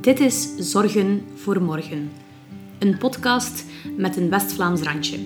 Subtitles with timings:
[0.00, 2.12] Dit is Zorgen voor Morgen.
[2.78, 3.64] Een podcast
[3.96, 5.18] met een West-Vlaams randje.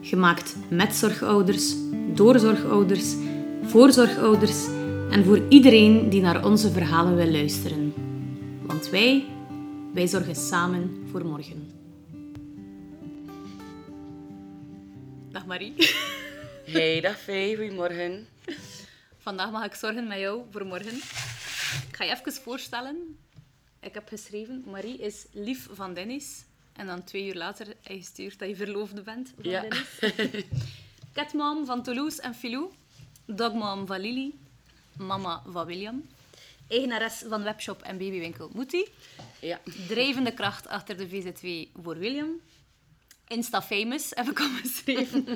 [0.00, 1.74] Gemaakt met zorgouders,
[2.14, 3.14] door zorgouders,
[3.62, 4.66] voor zorgouders
[5.10, 7.94] en voor iedereen die naar onze verhalen wil luisteren.
[8.66, 9.24] Want wij,
[9.92, 11.70] wij zorgen samen voor morgen.
[15.30, 15.74] Dag Marie.
[16.64, 18.26] Hey, dag Faye, goedemorgen.
[19.24, 20.96] Vandaag mag ik zorgen met jou voor morgen.
[21.88, 23.18] Ik ga je even voorstellen.
[23.80, 26.44] Ik heb geschreven, Marie is lief van Dennis.
[26.72, 29.60] En dan twee uur later heb je gestuurd dat je verloofde bent van Ja.
[29.60, 30.44] Dennis.
[31.14, 32.70] Catmom van Toulouse en Filou.
[33.24, 34.32] Dogmom van Lily.
[34.96, 36.08] Mama van William.
[36.68, 38.88] Eigenares van webshop en babywinkel Moetie.
[39.40, 39.60] Ja.
[39.88, 41.46] Drijvende kracht achter de VZW
[41.82, 42.40] voor William.
[43.28, 45.26] Insta-famous heb ik al geschreven.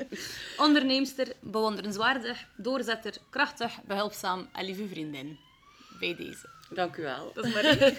[0.66, 5.38] Onderneemster, bewonderenswaardig, doorzetter, krachtig, behulpzaam en lieve vriendin.
[5.98, 6.48] Bij deze.
[6.70, 7.32] Dank u wel.
[7.34, 7.98] Dat is Marie.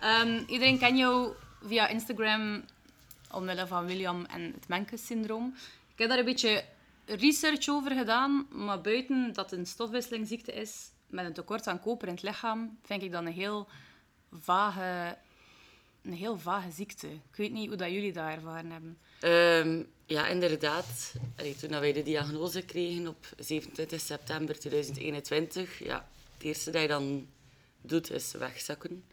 [0.00, 2.64] Ehm, iedereen kent jou via Instagram
[3.30, 5.54] omwille van William en het Menkes-syndroom.
[5.92, 6.64] Ik heb daar een beetje
[7.06, 12.08] research over gedaan, maar buiten dat het een stofwisselingsziekte is met een tekort aan koper
[12.08, 13.68] in het lichaam, vind ik dat een heel
[14.32, 15.16] vage,
[16.06, 17.06] een heel vage ziekte.
[17.06, 18.98] Ik weet niet hoe dat jullie dat ervaren hebben.
[19.20, 21.14] Ehm, ja, inderdaad.
[21.36, 26.88] Allee, toen wij de diagnose kregen op 27 september 2021, ja, het eerste dat je
[26.88, 27.26] dan
[27.80, 29.04] doet is wegzakken.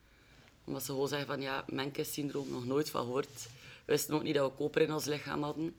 [0.63, 3.47] Omdat ze gewoon zeggen van ja, Menkes-syndroom, nog nooit van gehoord.
[3.85, 5.75] We wisten ook niet dat we koper in ons lichaam hadden.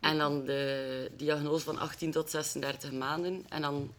[0.00, 3.44] En dan de diagnose van 18 tot 36 maanden.
[3.48, 3.94] En dan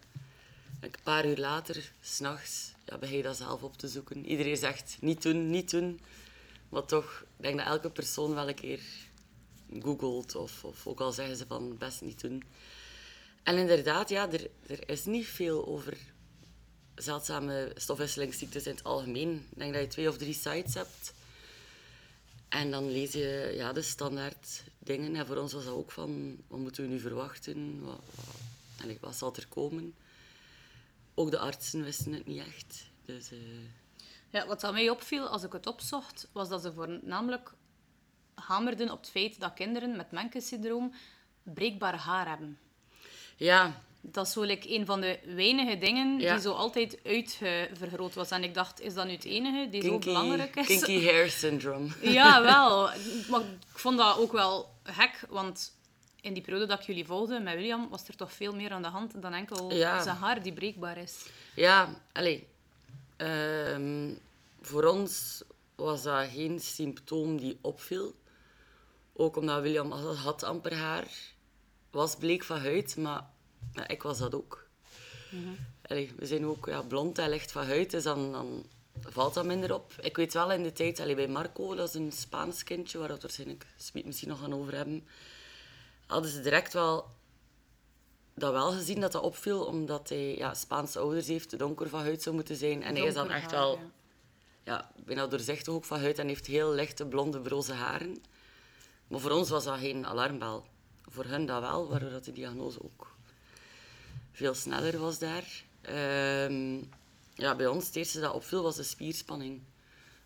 [0.79, 4.25] een paar uur later, s'nachts, ja, begin je dat zelf op te zoeken.
[4.25, 5.99] Iedereen zegt niet doen, niet doen.
[6.69, 8.79] Maar toch, ik denk dat elke persoon wel een keer
[9.79, 10.35] googelt.
[10.35, 12.43] Of, of ook al zeggen ze van best niet doen.
[13.43, 15.97] En inderdaad, ja, er, er is niet veel over
[16.95, 19.47] zeldzame stofwisselingsziektes in het algemeen.
[19.51, 21.13] Ik denk dat je twee of drie sites hebt.
[22.49, 25.15] En dan lees je ja, de standaard dingen.
[25.15, 27.83] En voor ons was dat ook van, wat moeten we nu verwachten?
[27.83, 29.93] Wat, wat, wat zal er komen?
[31.21, 32.85] Ook de artsen wisten het niet echt.
[33.05, 33.37] Dus, eh,
[34.29, 37.53] Ja, wat aan mij opviel als ik het opzocht, was dat ze voornamelijk
[38.35, 40.93] hamerden op het feit dat kinderen met Menkes-syndroom
[41.43, 42.57] breekbaar haar hebben.
[43.35, 46.33] ja, Dat is zo like, een van de weinige dingen Ja.
[46.33, 48.29] die zo altijd uitvergroot was.
[48.31, 50.65] En ik dacht, is dat nu het enige die zo belangrijk is?
[50.67, 51.87] kinky hair syndrome.
[52.01, 52.89] Ja, wel.
[53.29, 55.79] Maar ik vond dat ook wel gek, want
[56.21, 58.81] in die periode dat ik jullie volgde met William, was er toch veel meer aan
[58.81, 60.01] de hand dan enkel Ja.
[60.03, 61.25] zijn haar die breekbaar is.
[61.55, 62.47] Ja, allee.
[63.17, 64.13] Ehm,
[64.61, 65.41] voor ons
[65.75, 68.15] was dat geen symptoom die opviel.
[69.13, 71.07] Ook omdat William had- amper haar.
[71.91, 73.23] Was bleek van huid, maar
[73.73, 74.67] ja, ik was dat ook.
[75.81, 78.65] Allee, we zijn ook ja, blond en licht van huid, dus dan, dan
[79.01, 79.93] valt dat minder op.
[80.01, 83.07] Ik weet wel in de tijd, allee, bij Marco, dat is een Spaans kindje, waar
[83.07, 83.65] we het waarschijnlijk
[84.05, 85.07] misschien nog gaan over hebben,
[86.11, 87.09] hadden ze direct wel
[88.33, 92.21] dat wel gezien dat dat opviel, omdat hij ja, Spaanse ouders heeft, donker van huid
[92.21, 92.83] zou moeten zijn.
[92.83, 93.91] En hij is dan echt haar, wel ja.
[94.63, 98.23] ja, bijna doorzichtig ook van huid en heeft heel lichte blonde broze haren.
[99.07, 100.65] Maar voor ons was dat geen alarmbel.
[101.09, 103.15] Voor hen dat wel, waardoor dat de diagnose ook
[104.31, 105.63] veel sneller was daar.
[105.81, 106.77] Ehm,
[107.33, 109.61] ja, bij ons het eerste dat opviel was de spierspanning.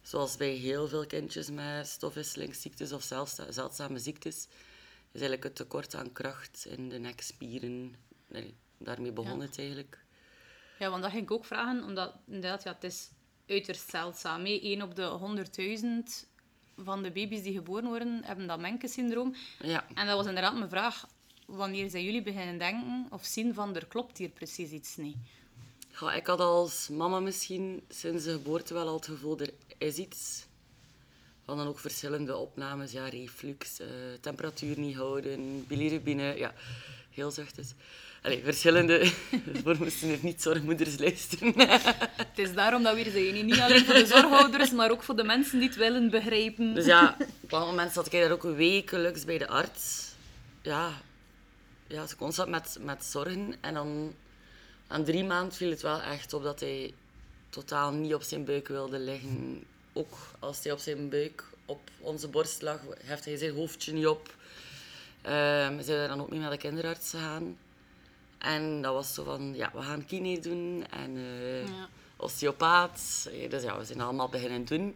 [0.01, 4.47] Zoals bij heel veel kindjes met stofwisselingsziektes of zelfs zeldzame ziektes,
[5.15, 7.95] is eigenlijk het tekort aan kracht in de nekspieren.
[8.27, 9.45] Nee, daarmee begon Ja.
[9.45, 10.03] het eigenlijk.
[10.79, 13.09] Ja, want dat ging ik ook vragen, omdat inderdaad, ja, het is
[13.47, 14.45] uiterst zeldzaam.
[14.45, 14.59] hè.
[14.61, 16.27] 1 op de 100.000
[16.77, 19.35] van de baby's die geboren worden, hebben dat Menkes-syndroom.
[19.61, 19.85] Ja.
[19.93, 21.07] En dat was inderdaad mijn vraag,
[21.45, 25.15] wanneer zijn jullie beginnen denken of zien van, er klopt hier precies iets niet?
[25.99, 29.97] Ja, ik had als mama misschien sinds de geboorte wel al het gevoel, er is
[29.97, 30.45] iets.
[31.45, 33.87] We hadden ook verschillende opnames, ja, reflux, eh,
[34.21, 36.53] temperatuur niet houden, bilirubine, ja,
[37.09, 37.73] heel zachtjes.
[38.21, 39.11] Allee, verschillende,
[39.63, 41.53] voor moesten er niet zorgmoeders luisteren.
[42.25, 43.45] Het is daarom dat we hier zijn.
[43.45, 46.73] Niet alleen voor de zorghouders, maar ook voor de mensen die het willen begrijpen.
[46.73, 50.11] Dus ja, op een moment zat ik daar ook wekelijks bij de arts.
[50.61, 50.91] Ja,
[51.87, 53.55] ja ze constant met, met zorgen.
[53.61, 54.13] En dan
[54.87, 56.93] aan drie maanden viel het wel echt op dat hij
[57.49, 59.63] totaal niet op zijn buik wilde liggen.
[59.97, 64.07] Ook als hij op zijn buik op onze borst lag, heft hij zijn hoofdje niet
[64.07, 64.33] op.
[65.21, 67.57] We zijn dan ook mee naar de kinderarts gegaan.
[68.37, 71.87] En dat was zo van, ja, we gaan kine doen en eh, Ja.
[72.17, 73.29] osteopaat.
[73.31, 74.95] Eh, Dus ja, we zijn allemaal beginnen doen.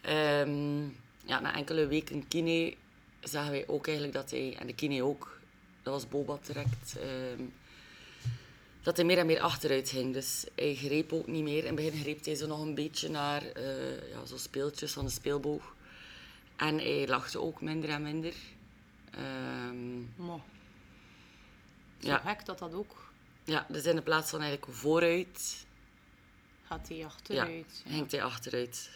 [0.00, 0.82] Ehm,
[1.24, 2.74] ja, na enkele weken kine
[3.22, 5.40] zagen wij ook eigenlijk dat hij, en de kine ook,
[5.82, 7.42] dat was Boba direct, ehm,
[8.82, 10.12] dat hij meer en meer achteruit ging.
[10.12, 11.58] Dus hij greep ook niet meer.
[11.58, 15.04] In het begin greep hij zo nog een beetje naar uh, ja, zo speeltjes van
[15.04, 15.74] de speelboog.
[16.56, 18.34] En hij lachte ook minder en minder.
[19.68, 20.40] Um, Zo
[21.98, 22.18] ja.
[22.18, 23.10] gek dat dat ook...
[23.44, 25.66] Ja, dus in de plaats van eigenlijk vooruit...
[26.66, 27.82] Gaat hij achteruit.
[27.84, 28.90] Ja, ging hij achteruit.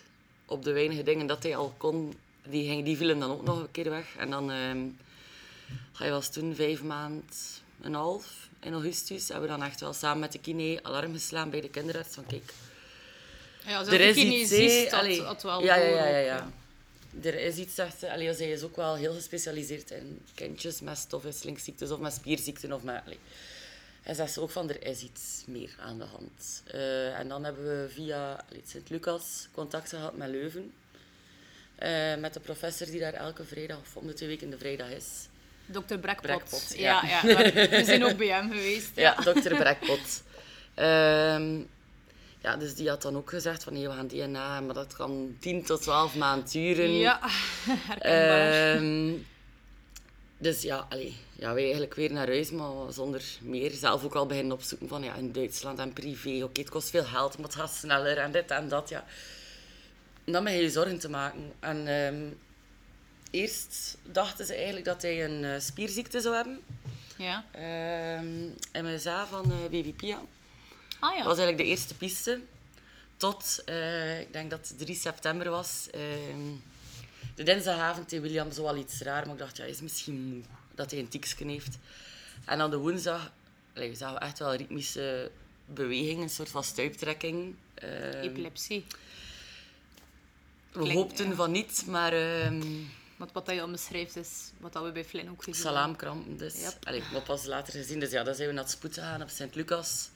[0.47, 2.15] Op de weinige dingen dat hij al kon,
[2.49, 4.17] die, ging, die vielen dan ook nog een keer weg.
[4.17, 4.51] En dan...
[4.51, 4.97] Um,
[5.93, 7.25] hij was toen vijf maanden,
[7.81, 9.29] een half in augustus.
[9.29, 12.15] Hebben we dan echt wel samen met de kine alarm geslaan bij de kinderarts.
[12.15, 12.53] Van kijk,
[13.67, 16.51] ja, er is iets, dat, dat wel ja, ja, ja, ja, ja.
[17.23, 18.13] Er is iets, zegt ze.
[18.13, 22.73] Allee, zij is ook wel heel gespecialiseerd in kindjes met stofwisselingsziektes of met spierziekten.
[22.73, 23.19] Of met, allee.
[24.03, 26.63] En zegt ze ook van, er is iets meer aan de hand.
[26.75, 30.73] Uh, en dan hebben we via Sint-Lucas contact gehad met Leuven.
[31.83, 34.91] Uh, met de professor die daar elke vrijdag of om de twee weken de vrijdag
[34.91, 35.29] is.
[35.67, 36.75] Dokter Brekpot.
[36.77, 37.03] ja.
[37.07, 37.53] Ja, ja.
[37.69, 38.91] We zijn ook bij hem geweest.
[38.95, 40.23] Ja, ja dokter Brekpot.
[40.77, 41.69] Um,
[42.45, 45.37] ja, dus die had dan ook gezegd van, nee, we gaan DNA, maar dat kan
[45.41, 46.97] 10 tot 12 maanden duren.
[46.97, 47.21] Ja,
[47.89, 48.77] herkenbaar.
[48.77, 49.27] Um,
[50.39, 53.71] dus ja, allee, ja, wij eigenlijk weer naar huis, maar zonder meer.
[53.71, 57.05] Zelf ook al beginnen opzoeken van, ja, in Duitsland en privé, oké, het kost veel
[57.05, 59.05] geld, maar het gaat sneller en dit en dat, ja.
[60.25, 61.53] En dan begin je zorgen te maken.
[61.61, 62.39] En um,
[63.33, 66.61] eerst dachten ze eigenlijk dat hij een uh, spierziekte zou hebben.
[67.17, 67.45] Ja.
[68.19, 70.21] Um, MSA van uh, Baby Pia.
[70.99, 71.17] Ah, ja.
[71.17, 72.41] Dat was eigenlijk de eerste piste.
[73.17, 75.89] Tot, uh, ik denk dat het 3 september was.
[75.95, 76.01] Uh,
[77.35, 80.43] de dinsdagavond deed William zo wel iets raar, maar ik dacht, ja, is misschien moe.
[80.75, 81.79] Dat hij een tiksken heeft.
[82.45, 83.33] En dan de woensdag,
[83.73, 85.31] we zagen echt wel ritmische
[85.67, 87.55] bewegingen, een soort van stuiptrekking.
[87.85, 88.85] Uh, Epilepsie.
[90.73, 92.13] We hoopten van niet, maar...
[92.13, 92.63] Ehm,
[93.23, 95.73] want wat je al beschrijft is wat we bij Flynn ook gezien hebben.
[95.73, 96.61] Salaamkrampen dus.
[96.61, 96.77] Yep.
[96.83, 98.01] Allee, wat pas later gezien.
[98.01, 100.11] Dus ja, dan zijn we naar het spoed gegaan op Sint-Lucas.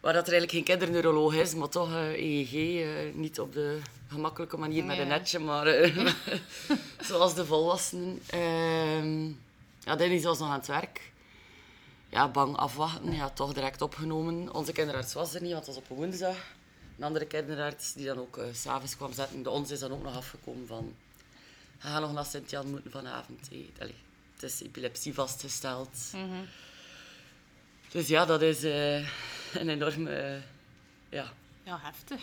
[0.00, 2.52] Waar dat er eigenlijk geen kinderneuroloog is, maar toch uh, eh, EEG.
[2.52, 6.12] Uh, eh, niet op de gemakkelijke manier met een netje, maar uh,
[7.08, 8.20] zoals de volwassenen.
[8.34, 9.34] Uh,
[9.80, 11.12] ja, Dennis was nog aan het werk.
[12.08, 13.12] Ja, bang afwachten.
[13.12, 14.54] Ja, toch direct opgenomen.
[14.54, 16.36] Onze kinderarts was er niet, want het was op een woensdag.
[16.98, 19.42] Een andere kinderarts die dan ook s s'avonds kwam zetten.
[19.42, 20.94] De ons is dan ook nog afgekomen van...
[21.80, 23.48] We gaan nog naar Sint-Jan moeten vanavond.
[23.78, 23.94] Allee,
[24.34, 26.10] het is epilepsie vastgesteld.
[26.12, 26.46] Mm -hmm.
[27.90, 30.40] Dus ja, dat is een enorme...
[31.08, 31.32] ja.
[31.62, 32.20] Ja, heftig.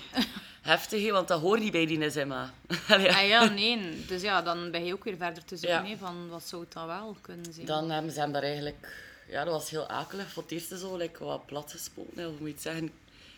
[0.61, 2.53] Heftig, want dat hoort niet bij die NSMA.
[2.87, 2.95] ja.
[2.95, 4.05] Ah, ja, nee.
[4.05, 5.97] Dus ja, dan ben je ook weer verder te zoeken ja.
[5.97, 7.65] van wat zou het dan wel kunnen zijn.
[7.65, 9.05] Dan hebben ze hem daar eigenlijk...
[9.27, 10.31] Ja, dat was heel akelig.
[10.31, 12.23] Voor het eerste zo like, wat plat gespoten.
[12.23, 12.91] Hoe moet je het zeggen?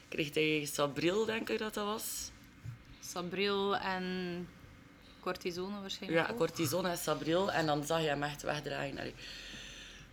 [0.09, 2.31] Kreeg hij Sabril, denk ik dat dat was.
[2.99, 4.47] Sabril en
[5.19, 7.51] cortisone waarschijnlijk Ja, cortisone en Sabril.
[7.51, 8.97] En dan zag je hem echt wegdraaien.
[8.97, 9.13] Allee.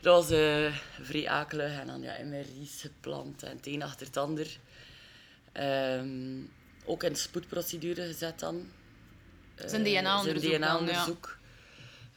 [0.01, 1.81] Dat was uh, vrij akelig.
[1.81, 4.59] En dan ja, MRI's geplant en het een achter het ander.
[5.53, 6.53] Um,
[6.85, 8.71] ook in de spoedprocedure gezet dan.
[9.55, 11.39] Zijn DNA-onderzoek DNA-onderzoek.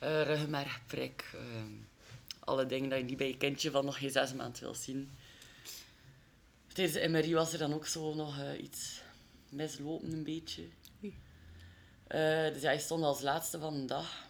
[0.02, 0.08] Ja.
[0.08, 1.26] Uh, ruggenmergprik.
[2.40, 5.12] Alle dingen dat je niet bij je kindje van nog geen zes maanden wil zien.
[6.74, 9.02] Tijdens de MRI was er dan ook zo nog iets
[9.50, 10.64] mislopen een beetje.
[12.16, 14.28] Uh, dus hij stond als laatste van de dag.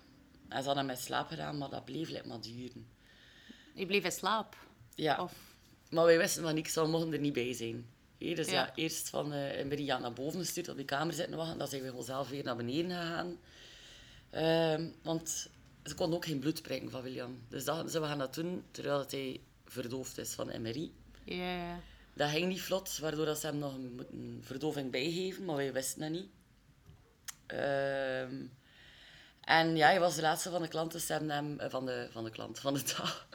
[0.48, 2.88] Hij zat naar mijn slaap gedaan, maar dat bleef like, maar duren.
[3.74, 4.56] Je bleef in slaap?
[4.96, 5.24] Ja.
[5.24, 5.34] Of...
[5.90, 7.86] Maar wij wisten van niks, we mochten er niet bij zijn.
[8.18, 8.76] dus ja.
[8.76, 11.58] eerst van uh, Maria naar boven gestuurd, op die kamer zitten wachten.
[11.58, 13.38] Dan zijn we gewoon zelf weer naar beneden gegaan.
[14.32, 15.50] Uh, want
[15.84, 17.40] ze kon ook geen bloed prikken van William.
[17.48, 20.92] Dus dat, ze we gaan dat doen terwijl dat hij verdoofd is van MRI.
[21.24, 21.80] Ja.
[22.14, 26.00] Dat ging niet vlot, waardoor dat ze hem nog een verdoving bijgeven, maar wij wisten
[26.00, 26.30] dat niet.
[27.54, 28.22] Uh,
[29.50, 32.08] en ja, hij was de laatste van de klanten, ze hebben hem, eh, van, de,
[32.12, 33.28] van de klant, van de dag.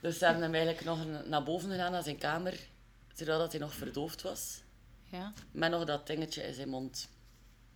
[0.00, 2.58] Dus ze hebben hem eigenlijk nog naar boven gedaan, naar zijn kamer,
[3.14, 4.62] terwijl dat hij nog verdoofd was.
[5.04, 5.32] Ja.
[5.50, 7.08] Met nog dat dingetje in zijn mond.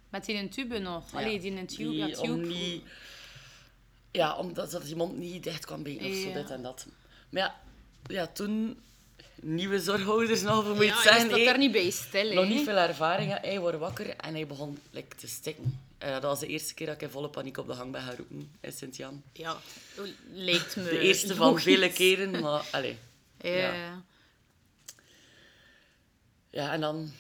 [0.09, 1.13] Met die een tube nog?
[1.13, 1.19] Ja.
[1.19, 1.91] Allee, die een tube.
[1.91, 2.33] Die, tube.
[2.33, 2.85] Om niet,
[4.11, 6.87] ja, omdat dat die mond niet dicht kwam bij of zo, dit en dat.
[7.31, 7.61] Maar ja,
[8.07, 8.83] ja toen
[9.43, 11.45] nieuwe zorghouders nog, hoe moet je ja, zeggen.
[11.45, 12.33] daar niet bij stil.
[12.33, 13.39] Nog niet veel ervaring.
[13.41, 15.81] Hij wordt wakker en hij begon like, te stikken.
[16.05, 18.03] Uh, dat was de eerste keer dat ik in volle paniek op de gang ben
[18.03, 19.23] gaan roepen in Sint-Jan.
[19.33, 19.57] Ja,
[20.33, 20.83] lijkt me...
[20.83, 22.69] De eerste van vele keren, maar...
[22.71, 22.95] Allez,
[23.41, 23.75] ja.
[23.75, 24.03] ja.
[26.51, 27.13] Ja, en dan...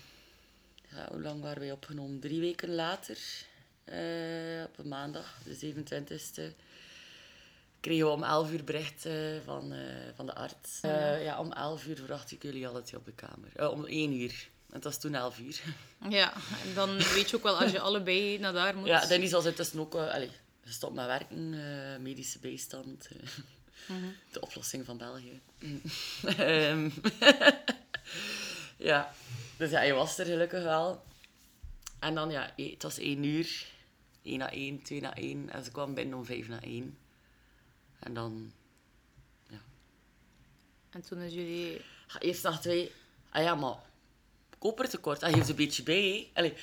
[0.88, 2.20] Ja, hoe lang waren wij opgenomen?
[2.20, 3.18] Drie weken later,
[3.84, 6.56] uh, op een maandag, de 27e,
[7.80, 9.74] kregen we om 11 uur bericht uh, van,
[10.14, 10.80] van de arts.
[11.22, 13.70] ja, om 11 uur verwacht ik jullie altijd op de kamer.
[13.70, 14.48] om 1 uur.
[14.72, 15.62] Het was toen 11 uur.
[16.08, 18.86] Ja, en dan weet je ook wel als je allebei naar daar moet.
[18.86, 20.30] Ja, Dennis was intussen ook uh, allez,
[20.64, 23.08] gestopt met werken, uh, medische bijstand.
[23.12, 23.96] Uh.
[24.32, 25.40] De oplossing van België.
[26.36, 26.90] Ehm,
[28.90, 29.14] ja,
[29.56, 31.02] dus ja, je was er gelukkig wel.
[31.98, 33.66] En dan, ja, e- het was één uur.
[34.22, 35.50] 1 na 1, 2 na 1.
[35.50, 36.98] En ze kwam binnen om 5 na 1.
[38.00, 38.52] En dan,
[40.90, 41.72] En toen is jullie...
[42.08, 42.92] ja, eerst dachten wij,
[43.30, 43.74] ah ja, maar
[44.58, 46.30] kopertekort, dat geeft een beetje bij.
[46.32, 46.38] hè.
[46.40, 46.54] Allee,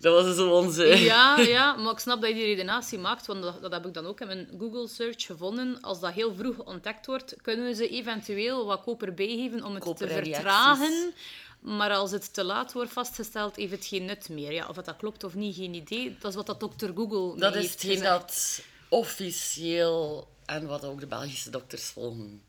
[0.00, 0.84] dat was zo onze...
[0.84, 3.94] Ja, ja, maar ik snap dat je die redenatie maakt, want dat, dat heb ik
[3.94, 5.80] dan ook in mijn Google search gevonden.
[5.80, 10.08] Als dat heel vroeg ontdekt wordt, kunnen ze eventueel wat koper bijgeven om het Koper
[10.08, 11.12] te en vertragen.
[11.60, 14.52] Maar als het te laat wordt vastgesteld, heeft het geen nut meer.
[14.52, 16.16] Ja, of dat klopt of niet, geen idee.
[16.20, 21.00] Dat is wat dat dokter Google Dat is heeft hetgeen dat officieel en wat ook
[21.00, 22.42] de Belgische dokters volgen,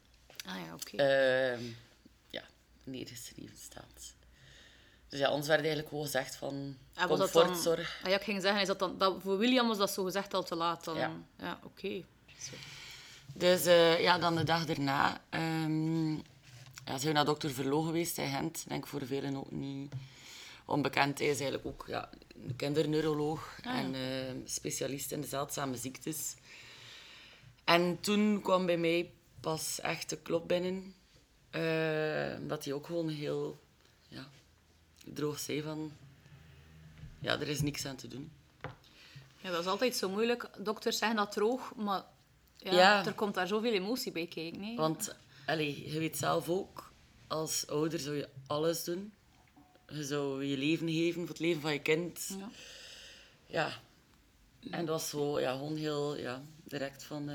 [0.46, 0.98] Ah ja, oké.
[0.98, 1.63] ehm,
[2.30, 2.44] ja,
[2.84, 4.13] neergeschreven staat.
[5.10, 8.00] Dus ja, ons werd eigenlijk gewoon gezegd van En was dat dan- comfortzorg.
[8.04, 10.34] Ah ja, ik ging zeggen, is dat dan, dat, voor William was dat zo gezegd
[10.34, 10.98] al te laat dan?
[10.98, 11.12] Ja.
[11.39, 12.04] Ja, oké.
[12.39, 12.51] Zo.
[13.34, 16.12] Dus eh, ja, dan de dag daarna ehm
[16.86, 18.58] ja, zijn we naar dokter Verloo geweest in Gent.
[18.62, 19.92] Ik denk voor velen ook niet
[20.66, 21.18] onbekend.
[21.20, 22.10] Hij is eigenlijk ook ja,
[22.48, 24.01] een kinderneuroloog en eh,
[24.46, 26.36] specialist in de zeldzame ziektes.
[27.67, 30.93] En toen kwam bij mij pas echt de klop binnen.
[31.50, 33.59] eh, dat hij ook gewoon heel
[34.09, 34.27] ja,
[35.05, 35.91] droog zei van...
[37.19, 38.31] Ja, er is niks aan te doen.
[39.41, 40.50] Ja, dat is altijd zo moeilijk.
[40.59, 42.03] Dokters zeggen dat droog, maar
[42.57, 43.05] ja, Ja.
[43.05, 44.59] er komt daar zoveel emotie bij kijken.
[44.59, 44.75] Nee?
[44.75, 46.91] Want allee, je weet zelf ook,
[47.27, 49.13] als ouder zou je alles doen.
[49.88, 52.27] Je zou je leven geven voor het leven van je kind.
[52.39, 52.50] Ja.
[53.45, 53.71] Ja.
[54.71, 57.29] En dat was zo, ja, gewoon heel ja, direct van...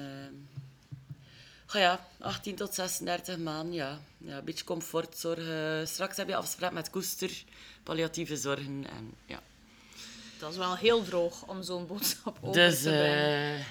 [1.75, 4.01] oh ja, 18 tot 36 maanden, ja.
[4.19, 4.39] ja.
[4.39, 5.39] Een beetje comfortzorg.
[5.49, 7.45] eh, straks heb je afspraak met koester,
[7.83, 9.43] palliatieve zorgen en ja.
[10.39, 13.55] Dat is wel heel droog om zo'n boodschap over Dus te brengen.
[13.59, 13.65] eh,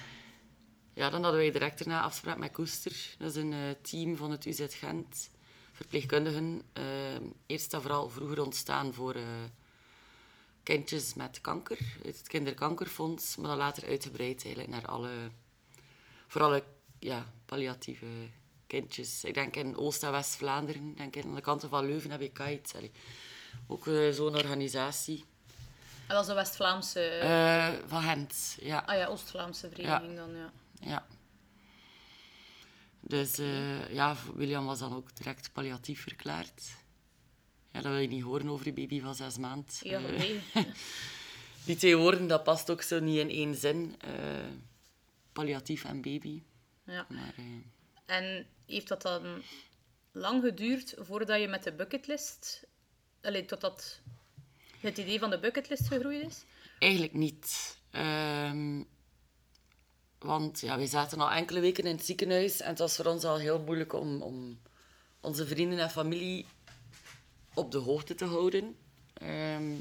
[0.94, 3.16] ja, dan hadden wij direct daarna afspraak met Koester.
[3.18, 5.30] Dat is een eh, team van het UZ Gent.
[5.72, 6.62] Verpleegkundigen.
[7.46, 9.16] eerst en vooral vroeger ontstaan voor
[10.64, 11.78] kindjes met kanker.
[12.06, 13.36] Uit het kinderkankerfonds.
[13.36, 15.10] Maar dan later uitgebreid eigenlijk naar alle...
[16.32, 16.64] Voor alle
[17.00, 18.06] ja, palliatieve
[18.68, 19.24] kindjes.
[19.24, 20.90] Ik denk in Oost- en West-Vlaanderen.
[20.90, 22.78] Ik denk aan de kanten van Leuven heb je KITE.
[22.78, 22.92] Allee,
[23.68, 25.26] Ook eh, zo'n organisatie.
[26.08, 27.00] En dat is een West-Vlaamse...
[27.08, 28.84] Eh, van Gent, ja.
[28.86, 30.52] ah ja, Oost-Vlaamse vereniging dan, ja.
[30.82, 31.06] Ja.
[33.00, 36.64] Dus eh, ja, William was dan ook direct palliatief verklaard.
[37.72, 39.74] Ja, dat wil je niet horen over je baby van zes maanden.
[39.80, 40.42] Ja, Eh, nee.
[41.66, 43.96] die twee woorden, dat past ook zo niet in één zin.
[45.34, 46.44] Palliatief en baby.
[46.84, 47.06] ja.
[47.10, 49.42] Maar eh, En heeft dat dan
[50.12, 52.64] lang geduurd voordat je met de bucketlist...
[53.22, 54.00] Allee, totdat
[54.80, 56.44] het idee van de bucketlist gegroeid is?
[56.82, 57.78] eigenlijk niet.
[57.92, 58.84] Ehm,
[60.20, 63.24] want ja, we zaten al enkele weken in het ziekenhuis en het was voor ons
[63.24, 64.60] al heel moeilijk om, om
[65.20, 66.46] onze vrienden en familie
[67.54, 68.76] op de hoogte te houden.
[69.14, 69.74] Ehm,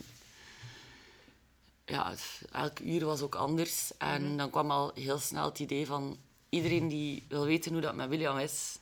[1.90, 2.14] ja,
[2.52, 3.92] elk uur was ook anders.
[3.98, 6.18] En dan kwam al heel snel het idee van...
[6.48, 8.78] Iedereen die wil weten hoe dat met William is...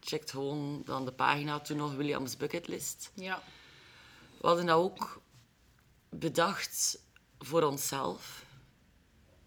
[0.00, 3.10] checkt gewoon dan de pagina toen nog Williams Bucketlist.
[3.14, 3.42] Ja.
[4.40, 5.20] We hadden dat ook
[6.08, 6.98] bedacht
[7.38, 8.44] voor onszelf.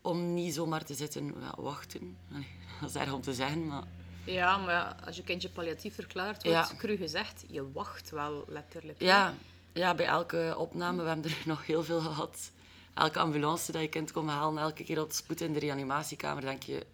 [0.02, 2.18] Om niet zomaar te zitten ja, wachten.
[2.82, 3.84] Dat is erg om te zeggen, maar...
[4.26, 6.78] Ja, maar ja, als je kindje palliatief verklaard wordt, Ja.
[6.78, 9.02] cru gezegd, je wacht wel letterlijk.
[9.02, 9.34] Ja,
[9.74, 12.52] ja, bij elke opname, we hebben er nog heel veel gehad.
[12.96, 16.64] Elke ambulance dat je kind komt halen, elke keer op spoed in de reanimatiekamer, denk
[16.64, 16.86] je...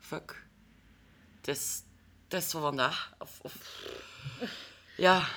[0.00, 0.46] Fuck.
[1.36, 1.82] Het is,
[2.28, 3.12] het is van vandaag.
[3.18, 3.54] Of, of...
[4.96, 5.28] Ja.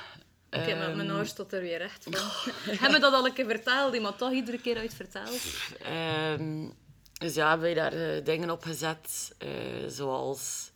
[0.52, 2.14] Oké, maar ehm, mijn ouders tot er weer recht van.
[2.82, 5.42] Hebben dat al een keer verteld, maar toch iedere keer uit verteld.
[5.82, 6.68] Ehm,
[7.14, 9.50] dus ja, hebben wij daar eh, dingen op gezet, eh,
[9.88, 10.72] zoals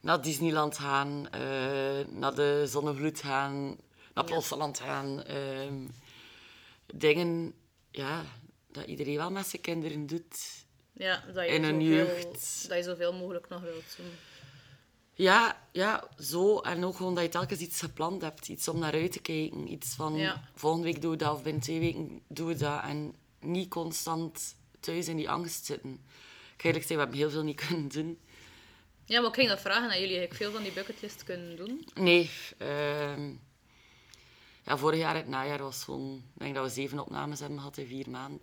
[0.00, 1.40] naar Disneyland gaan, eh,
[2.08, 3.76] naar de Zonnevloed gaan,
[4.14, 5.22] naar Plosseland gaan.
[5.24, 5.86] ehm,
[6.94, 7.54] dingen
[7.90, 8.22] ja,
[8.72, 10.64] dat iedereen wel met zijn kinderen doet.
[10.92, 12.68] Ja, dat je, In een zoveel, jeugd.
[12.68, 14.10] dat je zoveel mogelijk nog wilt doen.
[15.14, 16.58] Ja, ja, zo.
[16.60, 18.48] En ook gewoon dat je telkens iets gepland hebt.
[18.48, 19.72] Iets om naar uit te kijken.
[19.72, 20.48] Iets van, Ja.
[20.54, 22.82] volgende week doe je dat of binnen twee weken doe je dat.
[22.82, 26.00] En niet constant thuis in die angst zitten.
[26.56, 28.18] Ik eerlijk zeggen, we hebben heel veel niet kunnen doen.
[29.04, 30.18] Ja, maar ik ging dat vragen aan jullie.
[30.18, 31.86] Heb ik veel van die bucketlist kunnen doen?
[31.94, 32.30] Nee.
[32.58, 33.32] ehm,
[34.62, 36.14] ja, vorig jaar, het najaar, was gewoon...
[36.34, 38.40] Ik denk dat we zeven opnames hebben gehad in vier maanden.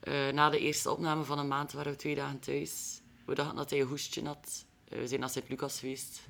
[0.00, 3.00] Eh, na de eerste opname van een maand waren we twee dagen thuis.
[3.24, 4.64] We dachten dat hij een hoestje had.
[4.88, 6.20] Eh, we zijn naar Sint-Lucas geweest.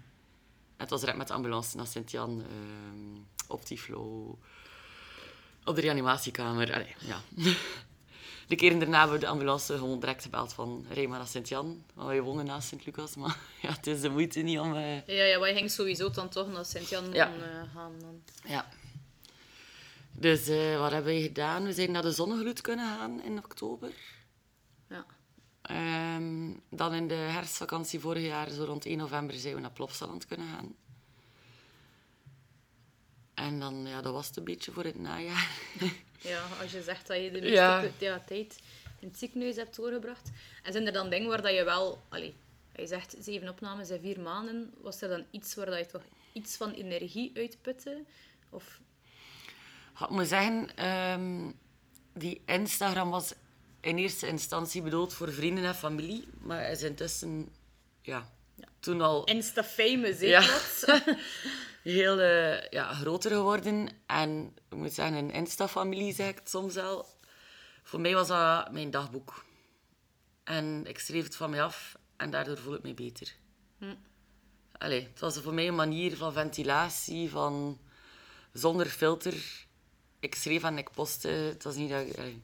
[0.76, 2.42] En het was direct met de ambulance naar Sint-Jan.
[2.42, 4.38] ehm, op Tiflo.
[5.64, 6.74] Op de reanimatiekamer.
[6.74, 7.20] Allee, ja.
[8.46, 11.84] De keren daarna hebben we de ambulance gewoon direct gebeld van maar naar Sint-Jan.
[11.94, 14.74] Want wij wonen naast Sint-Lucas, maar ja, het is de moeite niet om...
[14.74, 17.32] eh, Ja, ja, wij gingen sowieso dan toch naar Sint-Jan Ja.
[17.34, 17.92] eh, gaan.
[18.00, 18.22] Dan.
[18.46, 18.68] Ja.
[20.12, 21.64] Dus eh, wat hebben we gedaan?
[21.64, 23.90] We zijn naar de zonnegloed kunnen gaan in oktober.
[24.88, 25.04] Ja.
[25.62, 30.26] Ehm, dan in de herfstvakantie vorig jaar, zo rond 1 november, zijn we naar Plopsaland
[30.26, 30.74] kunnen gaan.
[33.34, 35.50] En dan, ja, dat was het een beetje voor het najaar.
[36.32, 37.84] ja, als je zegt dat je de meeste Ja.
[37.98, 38.60] ja, tijd
[39.00, 40.30] in het ziekenhuis hebt doorgebracht.
[40.62, 42.02] En zijn er dan dingen waar dat je wel...
[42.08, 42.34] Allee,
[42.76, 44.72] je zegt zeven opnames in vier maanden.
[44.80, 48.02] Was er dan iets waar dat je toch iets van energie uitputte?
[48.50, 48.80] Of...
[49.98, 51.50] Ja, Ik moet zeggen, ehm,
[52.12, 53.34] die Instagram was
[53.80, 56.28] in eerste instantie bedoeld voor vrienden en familie.
[56.40, 57.48] Maar is intussen,
[58.02, 58.28] ja,
[58.80, 60.40] toen al Insta-famous, hè, Ja.
[61.92, 63.88] heel eh, ja, groter geworden.
[64.06, 67.06] En ik moet zeggen, een Insta-familie zeg ik het soms wel.
[67.82, 69.44] Voor mij was dat mijn dagboek.
[70.44, 73.34] En ik schreef het van mij af en daardoor voel ik me beter.
[74.78, 77.80] Allee, het was voor mij een manier van ventilatie, van
[78.52, 79.66] zonder filter.
[80.20, 81.28] Ik schreef en ik postte.
[81.28, 82.18] Het was niet dat ik...
[82.18, 82.42] allee.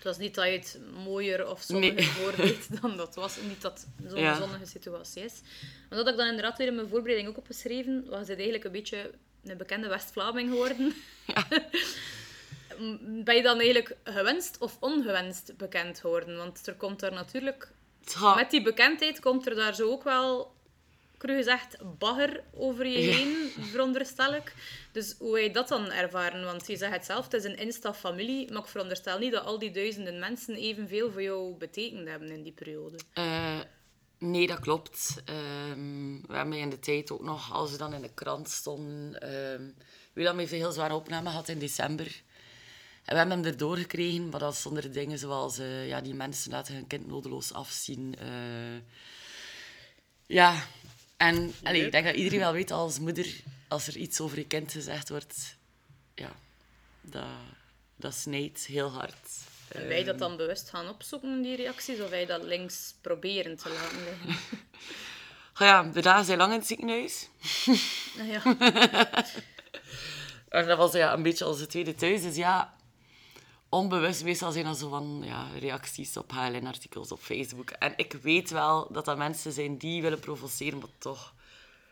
[0.00, 2.04] Het was niet dat je het mooier of zonniger Nee.
[2.20, 3.36] voordeed dan dat was.
[3.48, 4.36] Niet dat het zo'n Ja.
[4.36, 5.40] zonnige situatie is.
[5.88, 8.04] Maar dat had ik dan inderdaad weer in mijn voorbereiding ook opgeschreven.
[8.08, 9.10] Was het eigenlijk een beetje
[9.44, 10.94] een bekende West-Vlaming geworden.
[13.24, 16.36] ben je dan eigenlijk gewenst of ongewenst bekend geworden?
[16.36, 17.70] Want er komt daar natuurlijk...
[18.20, 20.54] Ja, Met die bekendheid komt er daar zo ook wel,
[21.20, 23.14] cru gezegd, bagger over je Ja.
[23.16, 24.54] heen, veronderstel ik.
[24.92, 26.44] Dus hoe heb je dat dan ervaren?
[26.44, 29.58] Want je zegt het zelf, het is een Insta-familie, maar ik veronderstel niet dat al
[29.58, 32.98] die duizenden mensen evenveel voor jou betekend hebben in die periode.
[33.12, 33.58] Eh,
[34.18, 35.22] nee, dat klopt.
[35.24, 39.20] Ehm, we hebben in de tijd ook nog, als we dan in de krant stonden...
[39.20, 39.62] ehm
[40.12, 42.06] Willem heeft een heel zware opname gehad in december.
[43.04, 45.58] En we hebben hem erdoor gekregen, maar dat zonder dingen zoals...
[45.58, 48.14] eh, ja, die mensen laten hun kind nodeloos afzien.
[48.18, 48.78] eh.
[50.26, 50.62] ja,
[51.20, 53.40] en allee, ik denk dat iedereen wel weet als moeder...
[53.68, 55.56] Als er iets over je kind gezegd wordt...
[56.14, 56.32] Ja,
[57.00, 57.24] dat,
[57.96, 59.28] dat snijdt heel hard.
[59.68, 63.68] En wij dat dan bewust gaan opzoeken, die reacties, of wij dat links proberen te
[63.68, 64.42] laten liggen?
[65.60, 67.28] Oh ja, de dagen zijn lang in het ziekenhuis.
[68.16, 68.42] Nou ja.
[70.48, 72.22] En dat was ja, een beetje onze tweede thuis.
[72.22, 72.74] Dus ja,
[73.70, 77.70] onbewust meestal zijn dat zo van ja, reacties op HLN-artikels op Facebook.
[77.70, 81.34] En ik weet wel dat dat mensen zijn die willen provoceren, maar toch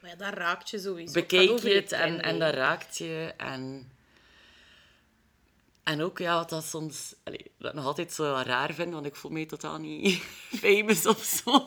[0.01, 1.13] Maar ja, dat raakt je sowieso.
[1.13, 3.35] bekijk je het en, en dat raakt je.
[3.37, 3.93] En,
[5.83, 9.07] en ook ja, wat dat soms allee, dat ik nog altijd zo raar vind, want
[9.07, 10.23] ik voel me totaal niet
[10.63, 11.67] famous of zo.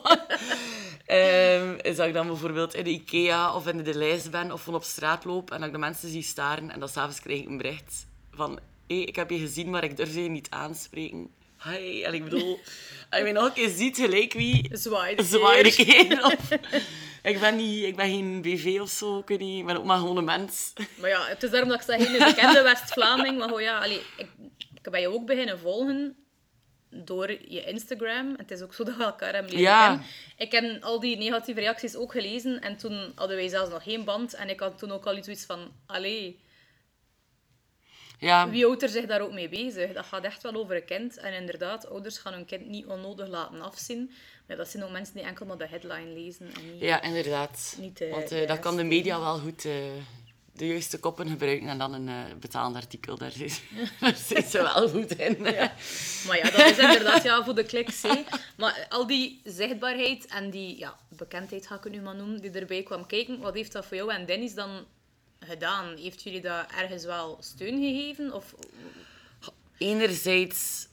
[1.06, 4.62] Ehm, is dat ik dan bijvoorbeeld in de IKEA of in de lijst ben of
[4.62, 7.40] van op straat loop en dat ik de mensen zie staren en dan s'avonds krijg
[7.40, 8.60] ik een bericht van
[9.00, 11.28] ik heb je gezien, maar ik durf je niet aanspreken.
[11.64, 12.58] Hi, en ik bedoel,
[13.10, 15.14] als je mij nog een keer ziet, gelijk wie, Zwaai
[15.62, 15.78] ik
[17.22, 19.84] ik, ben niet, ik ben geen BV of zo, ik, weet niet, ik ben ook
[19.84, 20.72] maar gewoon een mens.
[20.94, 23.38] Maar ja, het is daarom dat ik zeg, geen bekende West-Vlaming.
[23.38, 24.28] Maar gewoon, ja, allee, ik,
[24.82, 26.16] ik ben je ook beginnen volgen
[26.90, 28.34] door je Instagram.
[28.36, 29.88] Het is ook zo dat we elkaar hebben leren Ja.
[29.88, 30.06] kennen.
[30.36, 32.60] Ik heb al die negatieve reacties ook gelezen.
[32.60, 34.34] En toen hadden wij zelfs nog geen band.
[34.34, 35.72] En ik had toen ook al iets van...
[35.86, 36.38] Allee,
[38.22, 39.92] Ja, wie houdt er zich daar ook mee bezig?
[39.92, 41.16] Dat gaat echt wel over een kind.
[41.16, 44.10] En inderdaad, ouders gaan hun kind niet onnodig laten afzien.
[44.46, 46.46] Maar dat zijn ook mensen die enkel maar de headline lezen.
[46.54, 46.80] En niet...
[46.80, 47.76] ja inderdaad.
[47.80, 49.72] Niet de- Want de eh, dat kan de media wel goed eh,
[50.52, 53.16] de juiste koppen gebruiken en dan een eh betaald artikel.
[53.18, 53.62] Daar zit,
[54.00, 55.36] daar zit ze wel goed in.
[55.40, 58.02] Maar ja, dat is inderdaad ja, voor de kliks.
[58.02, 58.22] hè.
[58.56, 62.50] Maar al die zichtbaarheid en die ja, bekendheid, ga ik het nu maar noemen, die
[62.50, 64.84] erbij kwam kijken, wat heeft dat voor jou en Dennis dan
[65.44, 65.96] gedaan?
[65.96, 68.32] Heeft jullie dat ergens wel steun gegeven?
[68.32, 68.54] Of...
[69.78, 70.88] Enerzijds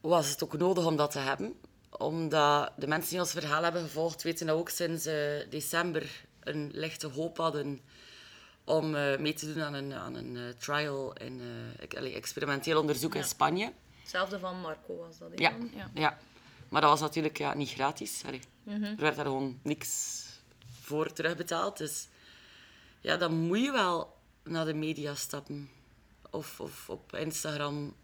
[0.00, 1.54] was het ook nodig om dat te hebben.
[1.90, 6.70] Omdat de mensen die ons verhaal hebben gevolgd, weten dat ook sinds eh, december een
[6.74, 7.80] lichte hoop hadden
[8.64, 11.40] om eh, mee te doen aan een, aan een eh, trial in
[11.88, 13.24] eh, experimenteel onderzoek in.
[13.24, 13.72] Spanje.
[14.00, 15.28] Hetzelfde van Marco was dat.
[15.34, 15.70] Ja, dan?
[15.74, 15.90] ja.
[15.94, 16.18] ja.
[16.68, 18.22] maar dat was natuurlijk ja, niet gratis.
[18.62, 18.84] Mhm.
[18.84, 20.22] Er werd daar gewoon niks
[20.80, 21.78] voor terugbetaald.
[21.78, 22.08] Dus
[23.00, 25.70] ja, dan moet je wel naar de media stappen.
[26.30, 27.94] Of, of op Instagram.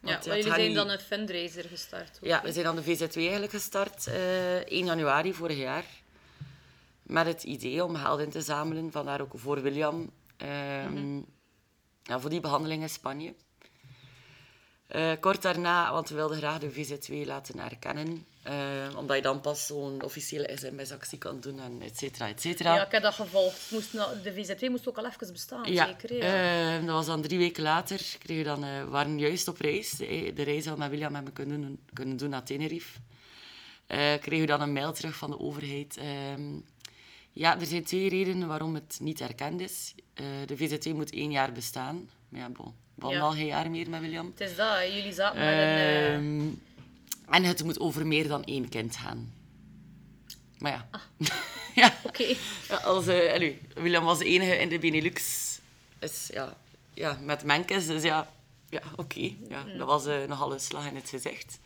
[0.00, 2.16] Ja, Want jullie zijn niet- dan een fundraiser gestart.
[2.16, 5.84] ook, Ja, we zijn aan de VZW eigenlijk gestart eh 1 januari vorig jaar.
[7.02, 10.10] Met het idee om geld in te zamelen, vandaar ook voor William.
[10.36, 11.16] ehm,
[12.02, 13.34] ja, voor die behandeling in Spanje.
[14.86, 18.26] Eh, kort daarna, want we wilden graag de VZ2 laten erkennen.
[18.42, 18.54] eh,
[18.96, 22.74] omdat je dan pas zo'n officiële sms-actie kan doen en et cetera, et cetera.
[22.74, 23.70] Ja, ik heb dat gevolgd.
[23.70, 26.14] Moest nou- de VZ2 moest ook al even bestaan, Ja, zeker?
[26.16, 26.76] Ja.
[26.78, 28.00] eh, dat was dan drie weken later.
[28.18, 29.90] Kregen we dan, we waren juist op reis.
[29.90, 32.98] De, reis we met William hebben kunnen, doen- kunnen doen naar Tenerife.
[33.86, 35.96] Kregen we dan een mail terug van de overheid.
[35.96, 36.52] Ehm,
[37.32, 39.94] ja, er zijn twee redenen waarom het niet erkend is.
[40.46, 42.10] De VZT moet één jaar bestaan.
[42.28, 42.74] Maar ja, bon.
[42.98, 43.20] Ja.
[43.20, 44.26] al geen jaar meer met William.
[44.26, 44.80] Het is dat, hè.
[44.80, 46.56] jullie zaten met een...
[47.28, 49.34] Ehm, en het moet over meer dan één kind gaan.
[50.58, 50.88] Maar ja.
[50.90, 51.00] Ah.
[51.82, 51.94] ja.
[52.04, 52.34] Oké.
[52.68, 55.44] Ja, als, allee, William was de enige in de Benelux.
[55.98, 56.56] Is, ja,
[56.94, 58.30] ja, met Menkes, dus ja,
[58.68, 59.32] ja oké.
[59.48, 61.58] Ja, Dat was eh, nogal een slag in het gezicht.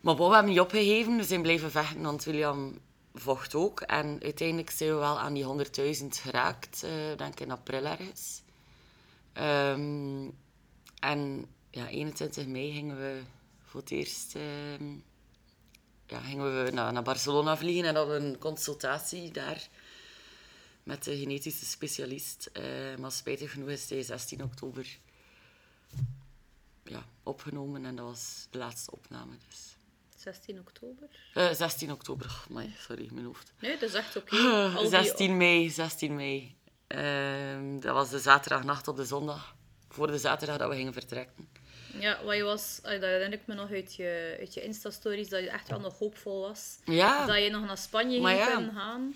[0.00, 1.16] Maar we hebben niet opgegeven.
[1.16, 2.78] We zijn blijven vechten, want William
[3.14, 3.80] vocht ook.
[3.80, 8.42] En uiteindelijk zijn we wel aan die 100.000 geraakt, eh denk in april ergens.
[9.34, 10.28] Ehm,
[11.00, 13.20] en ja, 21 mei gingen we
[13.64, 14.34] voor het eerst...
[14.34, 14.92] ehm,
[16.06, 19.68] ja, gingen we naar, naar Barcelona vliegen en hadden een consultatie daar
[20.82, 22.46] met de genetische specialist.
[22.52, 22.62] Eh,
[22.98, 24.98] maar spijtig genoeg is hij 16 oktober
[26.84, 29.32] ja, opgenomen en dat was de laatste opname.
[29.48, 29.76] Dus.
[30.16, 31.08] 16 oktober?
[31.34, 33.52] Eh, 16 oktober, oh, sorry, mijn hoofd.
[33.60, 34.36] Nee, dat is echt oké.
[34.76, 36.54] Al die- 16 mei, 16 mei.
[36.96, 39.54] Ehm, dat was de zaterdagnacht op de zondag.
[39.88, 41.48] Voor de zaterdag dat we gingen vertrekken.
[41.98, 45.40] Ja, wat je was, dat herinner ik me nog uit je, uit je Insta-stories, dat
[45.40, 46.78] je echt wel nog hoopvol was.
[46.84, 47.26] Ja.
[47.26, 48.54] Dat je nog naar Spanje Maar ging ja.
[48.54, 49.14] kunnen gaan.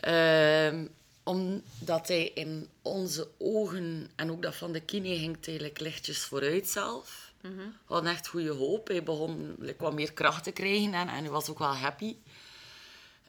[0.00, 0.86] Ehm,
[1.22, 6.68] omdat hij in onze ogen, en ook dat van de kine, ging eigenlijk lichtjes vooruit
[6.68, 7.32] zelf.
[7.40, 8.88] We hadden echt goede hoop.
[8.88, 12.16] Hij begon like, wat meer kracht te krijgen en, en hij was ook wel happy.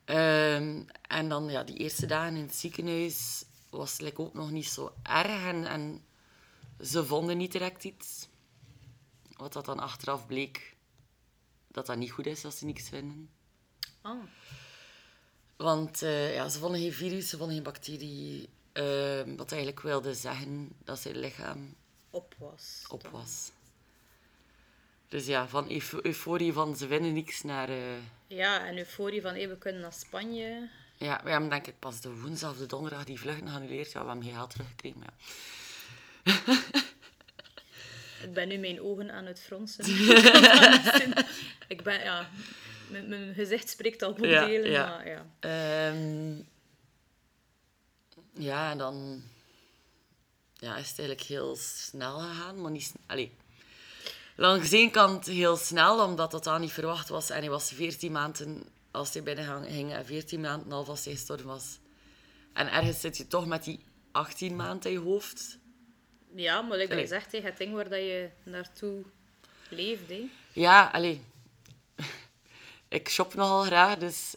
[0.05, 4.67] Ehm, en dan ja, die eerste dagen in het ziekenhuis was like, ook nog niet
[4.67, 5.43] zo erg.
[5.45, 6.03] En, en
[6.81, 8.27] ze vonden niet direct iets.
[9.37, 10.75] Wat dat dan achteraf bleek,
[11.67, 13.29] dat dat niet goed is als ze niks vinden.
[14.01, 14.23] Ah,
[15.55, 18.49] Want eh, ja, ze vonden geen virus, ze vonden geen bacterie.
[18.71, 21.75] eh, wat eigenlijk wilde zeggen dat zijn lichaam
[22.09, 22.85] op was.
[22.89, 23.11] op dan.
[23.11, 23.51] was.
[25.07, 27.69] Dus ja, van euf- euforie van ze vinden niks naar...
[27.69, 30.69] eh, Ja, en euforie van hey, we kunnen naar Spanje.
[31.03, 33.91] Ja, we hebben denk ik pas de woensdag of de donderdag die vluchten geannuleerd.
[33.91, 35.13] Ja, we hebben geen geld teruggekregen, maar
[36.23, 36.33] ja.
[38.23, 39.85] Ik ben nu mijn ogen aan het fronsen.
[41.75, 42.29] ik ben, ja,
[42.89, 44.87] mijn, mijn gezicht spreekt al boekdelen, Ja, ja.
[44.87, 45.25] maar ja.
[45.39, 46.41] Ehm,
[48.33, 49.23] ja, en dan
[50.53, 52.93] ja, is het eigenlijk heel snel gegaan, maar niet...
[53.05, 53.35] Allee.
[54.35, 57.29] Langs de ene kant heel snel, omdat dat dan niet verwacht was.
[57.29, 58.63] En hij was 14 maanden
[58.93, 61.79] als hij binnen ging en 14 maanden al als hij gestorven was.
[62.53, 63.79] En ergens zit je toch met die
[64.11, 65.57] 18 maanden in je hoofd.
[66.35, 69.03] Ja, maar dat je zegt, het ding waar dat je naartoe
[69.69, 70.09] leeft.
[70.09, 70.29] Hè.
[70.53, 71.21] Ja, allee.
[72.87, 74.33] Ik shop nogal graag, dus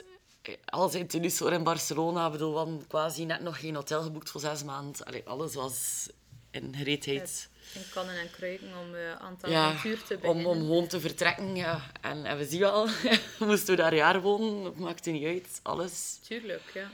[0.65, 4.31] als in of in Barcelona, ik bedoel, we hadden quasi net nog geen hotel geboekt
[4.31, 5.07] voor zes maanden.
[5.07, 6.09] Allee, alles was
[6.51, 7.49] in gereedheid.
[7.75, 10.47] In kannen en kruiken om uh, aan het Ja, avontuur te om, beginnen.
[10.47, 11.91] om gewoon te vertrekken, ja.
[12.01, 12.89] En, en we zien wel,
[13.39, 16.19] moesten we daar een jaar wonen, dat maakte niet uit, alles.
[16.23, 16.91] Tuurlijk, ja.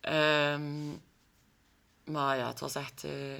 [0.00, 0.88] Ehm,
[2.04, 3.04] maar ja, het was echt...
[3.04, 3.38] eh,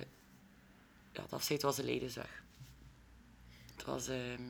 [1.12, 2.42] ja, het afscheid was een levensweg.
[3.76, 4.08] Het was...
[4.08, 4.42] ehm,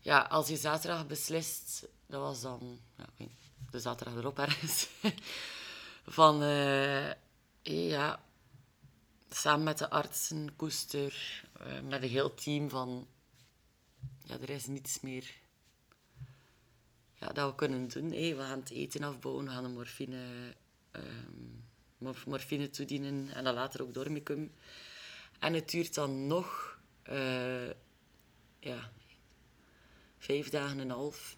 [0.00, 1.86] ja, als je zaterdag beslist...
[2.06, 2.80] Dat was dan...
[2.96, 4.88] Ja, ik weet niet, de zaterdag erop ergens.
[6.06, 6.42] van...
[6.42, 7.10] eh,
[7.62, 8.24] ja...
[9.36, 13.06] Samen met de artsen, koester, eh, met een heel team van...
[14.24, 15.34] Ja, er is niets meer
[17.14, 18.10] ja, dat we kunnen doen.
[18.10, 20.54] We gaan het eten afbouwen, we gaan de morfine,
[20.90, 21.04] ehm,
[21.98, 24.52] mor- morfine toedienen en dan later ook dormicum.
[25.38, 27.68] En het duurt dan nog eh,
[28.58, 28.92] ja,
[30.18, 31.36] vijf dagen en een half.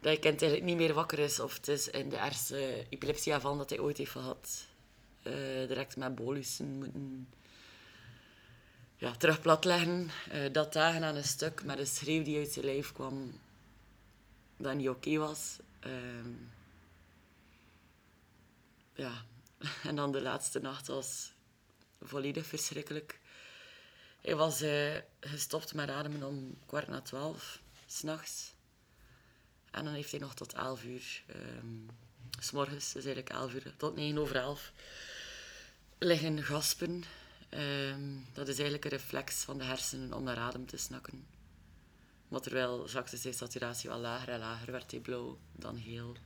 [0.00, 3.56] Dat je kind eigenlijk niet meer wakker is of het is in de ergste epilepsieaanval
[3.56, 4.68] dat hij ooit heeft gehad.
[5.22, 7.28] Eh, direct met bolussen moeten
[8.96, 10.10] ja, terug plat leggen.
[10.30, 13.40] Eh, dat dagen aan een stuk met een schreeuw die uit zijn lijf kwam
[14.56, 15.58] dat niet oké was.
[15.80, 16.32] Ehm,
[18.94, 19.24] ja,
[19.88, 21.32] en dan de laatste nacht was
[22.02, 23.20] volledig verschrikkelijk.
[24.20, 28.54] Hij was eh, gestopt met ademen om kwart na twaalf, s'nachts.
[29.70, 31.76] En dan heeft hij nog tot elf uur, ehm,
[32.38, 34.72] s morgens, dus eigenlijk elf uur, tot negen over elf,
[36.00, 37.04] liggen gaspen.
[37.48, 41.26] Ehm, dat is eigenlijk een reflex van de hersenen om naar adem te snakken.
[42.28, 46.16] Maar terwijl zakte zijn saturatie wel lager en lager, werd hij blauw, dan geel.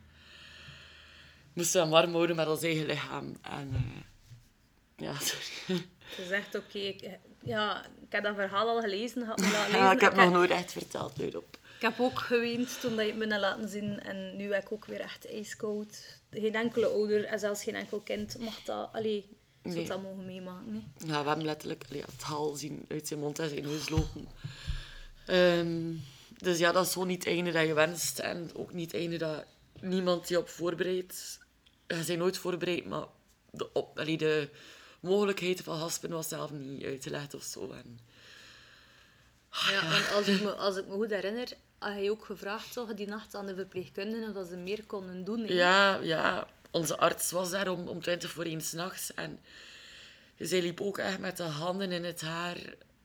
[1.53, 3.37] Moesten we hem warm houden met ons eigen lichaam.
[3.43, 5.87] En eh, Ja, sorry.
[6.17, 9.23] Ze zegt, oké, ik, ja, ik heb dat verhaal al gelezen.
[9.23, 9.41] Had
[9.73, 11.59] Ja, ik heb nog nooit echt verteld, op.
[11.77, 14.01] Ik heb ook geweend toen dat je het me hebt laten zien.
[14.01, 16.21] En nu heb ik ook weer echt ijskoud.
[16.31, 18.89] Geen enkele ouder en zelfs geen enkel kind mag dat...
[18.93, 19.34] Allee,
[19.73, 19.87] zou Nee.
[19.87, 20.73] dat mogen meemaken.
[20.73, 20.83] Nee.
[21.07, 24.29] Ja, we hebben letterlijk allee, het haal zien uit zijn mond en zijn neus lopen.
[25.27, 25.93] Ehm,
[26.39, 28.19] dus ja, dat is gewoon niet het einde dat je wenst.
[28.19, 29.45] En ook niet het einde dat
[29.81, 31.39] niemand je op voorbereidt.
[31.87, 33.05] Je bent nooit voorbereid, maar
[33.51, 34.49] de, op, allee, de
[35.01, 37.71] mogelijkheid van haspen was zelf niet uitgelegd of zo.
[37.73, 37.99] En,
[39.71, 41.49] Ja, want als ik, me, als ik me goed herinner,
[41.79, 45.25] had je ook gevraagd toch, die nacht aan de verpleegkundigen of dat ze meer konden
[45.25, 45.41] doen.
[45.41, 45.55] hè?
[45.55, 49.15] ja, ja, onze arts was daar om, om 20 voor 1 s'nachts.
[49.15, 49.41] En
[50.39, 52.57] zij liep ook echt met de handen in het haar.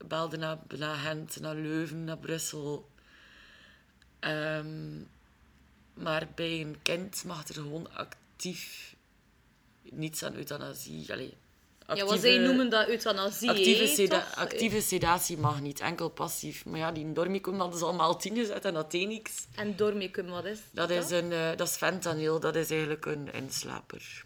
[0.07, 2.89] Belde naar, naar Gent, naar Leuven, naar Brussel.
[4.19, 5.01] Ehm,
[5.93, 8.95] maar bij een kind mag er gewoon actief
[9.81, 11.05] niets aan euthanasie.
[11.97, 14.35] Ja, wat zij noemen dat euthanasie, actieve, hè, seda- toch?
[14.35, 16.65] actieve sedatie mag niet, enkel passief.
[16.65, 19.47] Maar ja, die dormicum hadden ze allemaal tien gezet en dat deed niks.
[19.55, 23.33] En dormicum, wat is Dat is, een, eh, dat is fentanyl, dat is eigenlijk een
[23.33, 24.23] inslaper.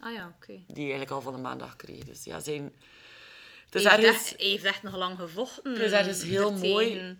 [0.00, 0.52] Ah ja, oké.
[0.66, 2.04] Die eigenlijk al van de maandag kreeg.
[2.04, 2.72] Dus ja, zijn...
[3.72, 5.72] Is Hij, heeft ergens echt- heeft echt nog lang gevochten.
[5.72, 6.68] het is ergens heel ertegen.
[6.70, 7.16] mooi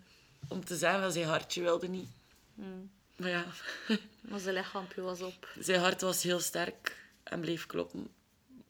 [0.47, 2.09] om te zeggen dat zijn hartje wilde niet.
[2.55, 2.89] Hmm.
[3.15, 3.45] Maar ja,
[4.21, 5.47] Maar zijn lichaampje was op.
[5.59, 8.07] zijn hart was heel sterk en bleef kloppen.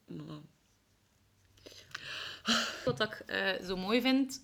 [0.05, 0.25] Maar-
[2.85, 4.41] Wat ik eh, zo mooi vind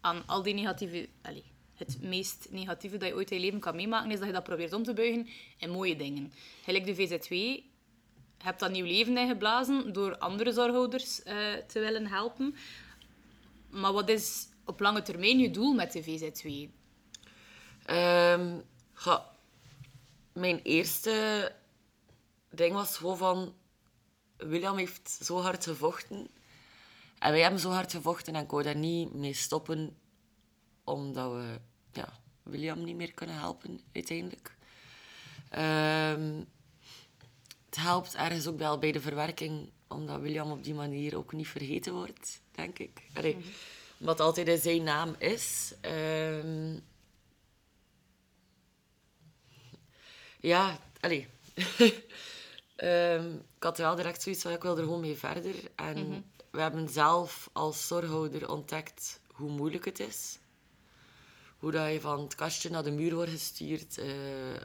[0.00, 1.08] aan al die negatieve...
[1.22, 4.32] Allee, het meest negatieve dat je ooit in je leven kan meemaken, is dat je
[4.32, 6.32] dat probeert om te buigen in mooie dingen.
[6.64, 7.62] Gelijk de VZW, je
[8.38, 12.54] hebt dat nieuw leven ingeblazen door andere zorghouders eh, te willen helpen.
[13.70, 16.48] Maar wat is op lange termijn je doel met de VZW?
[17.84, 18.58] Ehm,
[18.92, 19.30] ga,
[20.32, 21.52] mijn eerste
[22.50, 23.54] ding was gewoon van...
[24.36, 26.28] William heeft zo hard gevochten.
[27.22, 29.96] En wij hebben zo hard gevochten en ik wou daar niet mee stoppen.
[30.84, 31.60] Omdat we
[31.92, 32.08] ja,
[32.42, 34.56] William niet meer kunnen helpen, uiteindelijk.
[35.48, 36.40] Ehm,
[37.66, 39.70] het helpt ergens ook wel bij de verwerking.
[39.88, 43.02] Omdat William op die manier ook niet vergeten wordt, denk ik.
[43.14, 43.36] Allee,
[43.98, 45.74] Omdat het altijd in zijn naam is.
[45.80, 46.78] Ehm,
[50.40, 51.28] Ja, allee.
[52.76, 55.54] Ehm, ik had wel direct zoiets van, ik wil er gewoon mee verder.
[55.74, 60.38] En we hebben zelf als zorghouder ontdekt hoe moeilijk het is.
[61.58, 63.98] Hoe dat je van het kastje naar de muur wordt gestuurd.
[63.98, 64.06] Eh,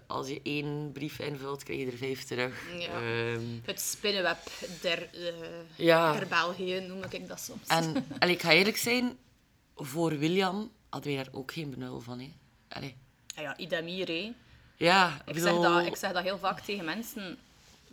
[0.07, 2.61] als je één brief invult, krijg je er vijf terug.
[2.79, 2.87] Ja.
[2.87, 4.37] Ehm, Het spinnenweb
[4.81, 5.31] der, eh
[5.75, 6.13] Ja.
[6.13, 7.67] der België, noem ik dat soms.
[8.19, 9.17] en ik ga eerlijk zijn,
[9.75, 12.19] voor William hadden wij daar ook geen benul van.
[12.19, 12.33] Hè.
[12.67, 12.95] Allee.
[13.35, 14.33] Ah ja, idem hier, hè.
[14.77, 17.37] Ja, Ik, bedoel- zeg dat, ik zeg dat heel vaak tegen mensen.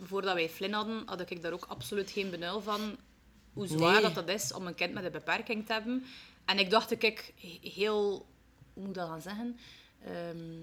[0.01, 2.97] Voordat wij Flynn hadden, had ik daar ook absoluut geen benul van.
[3.55, 4.01] Hoe zwaar Nee.
[4.01, 6.05] dat, dat is om een kind met een beperking te hebben.
[6.45, 8.25] En ik dacht dat ik heel...
[8.73, 9.59] Hoe moet ik dat gaan zeggen?
[10.05, 10.61] Ehm,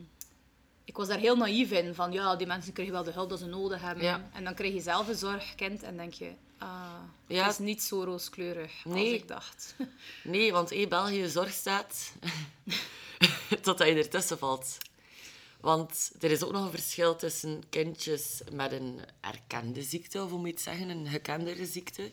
[0.84, 1.94] ik was daar heel naïef in.
[1.94, 4.04] Van ja, die mensen krijgen wel de hulp dat ze nodig hebben.
[4.04, 4.28] Ja.
[4.32, 6.32] En dan krijg je zelf een zorgkind en denk je...
[6.58, 6.92] Ah,
[7.26, 7.42] Ja.
[7.42, 9.74] het is niet zo rooskleurig als ik dacht.
[10.24, 12.12] Nee, want hey, België zorgstaat
[13.62, 14.78] totdat je ertussen valt.
[15.60, 20.38] Want er is ook nog een verschil tussen kindjes met een erkende ziekte, of hoe
[20.38, 22.12] moet je het zeggen, een gekendere ziekte.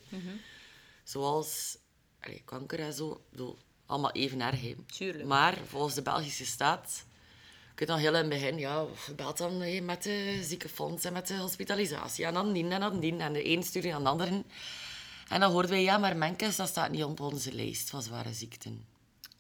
[1.10, 1.78] Zoals
[2.19, 3.24] allee, kanker en zo.
[3.30, 4.62] Bedoel, allemaal even erg.
[4.62, 4.76] hè.
[4.86, 5.26] Tuurlijk.
[5.26, 7.06] Maar volgens de Belgische staat,
[7.76, 11.38] ik nog heel in het begin, ja, belt dan met de ziekenfonds en met de
[11.38, 12.26] hospitalisatie.
[12.26, 13.17] En dan die en dan die.
[13.17, 14.43] En de een stuurde aan de andere.
[15.30, 18.34] En dan hoorden wij, ja, maar Menkes, dat staat niet op onze lijst van zware
[18.34, 18.86] ziekten.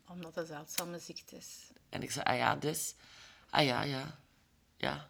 [0.07, 1.71] Omdat het een zeldzame ziekte is.
[1.89, 2.95] En ik zei, ah ja, dus.
[3.49, 4.19] Ah ja, ja.
[4.77, 5.09] Ja.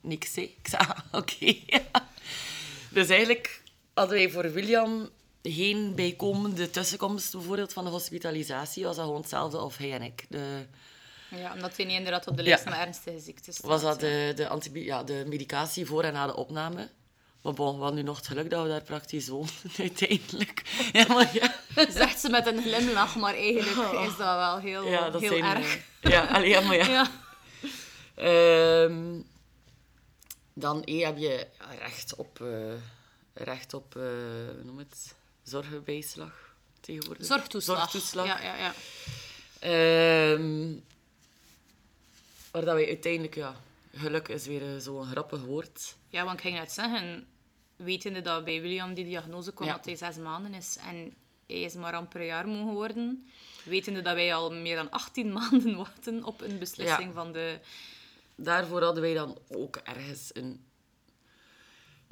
[0.00, 0.42] Niks, hè.
[0.42, 1.54] Ik zei, ah, oké.
[2.90, 3.62] Dus eigenlijk
[3.94, 5.10] hadden wij voor William
[5.42, 8.84] geen bijkomende tussenkomst, bijvoorbeeld van de hospitalisatie.
[8.84, 10.24] Was dat gewoon hetzelfde of hij en ik.
[10.28, 10.66] De,
[11.30, 12.48] Ja, omdat hij niet inderdaad op de Ja.
[12.48, 13.70] lijst met ernstige ziektes staat.
[13.70, 16.88] was dat de, de, antibi- ja, de medicatie voor en na de opname.
[17.42, 20.62] Maar bon, we hadden nu nog het geluk dat we daar praktisch woonden, uiteindelijk.
[20.92, 21.54] Ja, maar ja.
[21.90, 25.44] Zegt ze met een glimlach, maar eigenlijk is dat wel heel, Ja, dat heel zijn...
[25.56, 25.76] erg.
[26.00, 26.86] eh, Ja, allee, ja, maar ja.
[26.86, 27.10] Ja.
[28.14, 29.20] Ehm,
[30.54, 31.46] dan eh, heb je
[31.78, 32.72] recht op, eh,
[33.44, 37.26] recht op hoe noem het, zorgbijslag tegenwoordig.
[37.26, 37.78] Zorgtoeslag.
[37.78, 38.26] Zorgtoeslag.
[38.26, 38.72] Ja, ja, ja.
[39.60, 40.74] Ehm,
[42.50, 43.56] waar dat wij uiteindelijk, ja,
[43.94, 45.96] geluk is weer eh, zo'n grappig woord.
[46.08, 47.26] ja, want ik ging net zeggen,
[47.76, 49.74] wetende dat bij William die diagnose kwam Ja.
[49.74, 51.14] dat hij zes maanden is en
[51.46, 53.28] hij is maar amper een jaar mogen worden,
[53.64, 57.12] wetende dat wij al meer dan 18 maanden wachten op een beslissing Ja.
[57.12, 57.58] van de...
[58.34, 60.64] Daarvoor hadden wij dan ook ergens een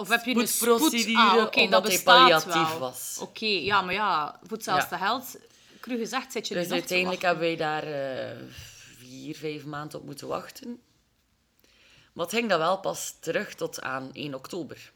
[0.01, 1.15] Of heb je een spoed...
[1.15, 2.79] Ah, oké, omdat dat hij bestaat palliatief wel.
[2.79, 3.19] was.
[3.21, 5.07] Oké, ja, maar ja, voor hetzelfde Ja.
[5.07, 5.37] geld,
[5.81, 8.37] cru gezegd, zit je Dus uiteindelijk hebben wij daar eh,
[8.99, 10.81] vier, vijf maanden op moeten wachten.
[12.13, 14.93] Maar het ging dan wel pas terug tot aan 1 oktober.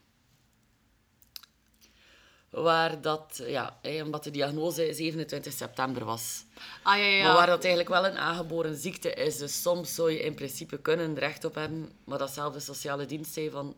[2.51, 6.45] Waar dat, ja, eh, omdat de diagnose 27 september was.
[6.83, 7.25] Ah, ja, ja.
[7.25, 9.37] Maar waar dat eigenlijk wel een aangeboren ziekte is.
[9.37, 11.93] Dus soms zou je in principe kunnen recht op hebben.
[12.05, 13.77] Maar datzelfde sociale dienst zei van...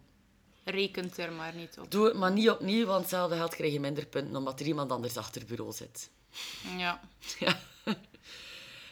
[0.68, 1.90] Rekent er maar niet op.
[1.90, 4.92] Doe het maar niet opnieuw, want hetzelfde geld krijg je minder punten omdat er iemand
[4.92, 6.10] anders achter het bureau zit.
[6.76, 7.00] Ja.
[7.38, 7.60] Ja.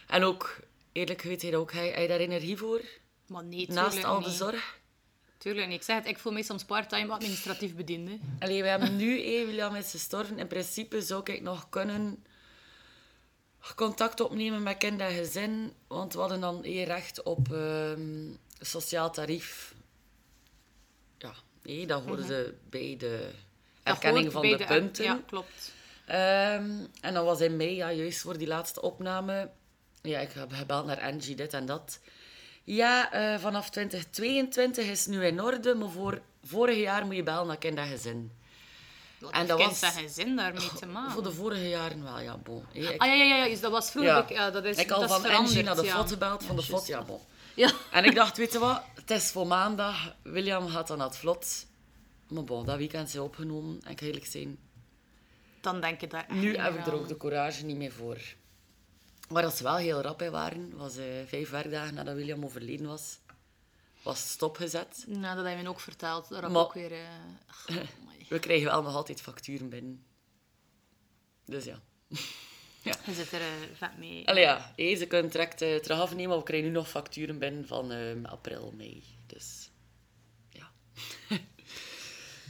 [0.06, 0.60] En ook,
[0.92, 2.80] eerlijk je ook, heb je daar energie voor?
[3.26, 4.78] Maar nee, Naast al de zorg?
[5.38, 5.76] Tuurlijk niet.
[5.76, 8.18] Ik zeg het, ik voel me soms part-time administratief bediende.
[8.38, 10.38] Allee, we hebben nu, eh, William is gestorven.
[10.38, 12.24] In principe zou ik nog kunnen
[13.74, 15.72] contact opnemen met kind en gezin.
[15.86, 19.74] Want we hadden dan eh, recht op ehm, sociaal tarief.
[21.64, 23.28] Nee, dat hoorden ze bij de
[23.82, 25.04] Dat erkenning van de, punten.
[25.04, 25.72] Ja, klopt.
[26.06, 29.50] Ehm, en dan was in mei, ja, juist voor die laatste opname.
[30.02, 31.98] Ja, ik heb gebeld naar Angie, dit en dat.
[32.64, 37.22] Ja, eh, vanaf 2022 is het nu in orde, maar voor vorig jaar moet je
[37.22, 38.32] bellen naar kind en gezin.
[39.18, 41.12] Wat En dat kind was- en gezin daarmee te maken?
[41.12, 42.64] Voor de vorige jaren wel, ja, bon.
[42.72, 44.12] Hey, ik, Ah ja, ja, ja, ja, dat was vroeger.
[44.12, 44.22] ja.
[44.22, 45.96] ik- Ja, dat is, ik al dat is van Angie naar de ja.
[45.96, 47.20] FOT gebeld, van de FOT, ja, bon.
[47.54, 47.72] Ja.
[47.90, 51.16] En ik dacht, weet je wat, het is voor maandag, William gaat dan naar het
[51.16, 51.66] vlot.
[52.28, 54.58] Maar bon, dat weekend zijn opgenomen en ik ga eerlijk zijn,
[55.60, 58.18] Dan denk je echt Nu niet heb ik er ook de courage niet meer voor.
[59.28, 62.86] Waar dat ze wel heel rap bij waren, was eh, vijf werkdagen nadat William overleden
[62.86, 63.18] was,
[64.02, 65.04] was het stopgezet.
[65.06, 66.30] Nou, dat heb je me ook verteld.
[66.30, 66.92] Maar- ook weer...
[66.92, 67.76] eh.
[68.28, 70.04] We krijgen wel nog altijd facturen binnen.
[71.44, 71.80] Dus ja.
[72.84, 74.28] Je zit er eh, vet mee.
[74.28, 77.38] Allee ja, hé, ze kunnen direct eh, terug afnemen, maar we krijgen nu nog facturen
[77.38, 79.02] binnen van ehm, april, mei.
[79.26, 79.70] Dus
[80.48, 80.70] ja.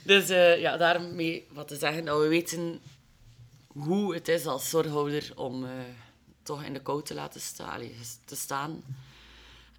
[0.04, 2.80] dus eh, ja, daarmee wat te zeggen, dat we weten
[3.66, 5.70] hoe het is als zorghouder om eh,
[6.42, 7.40] toch in de kou te laten
[8.24, 8.82] te staan.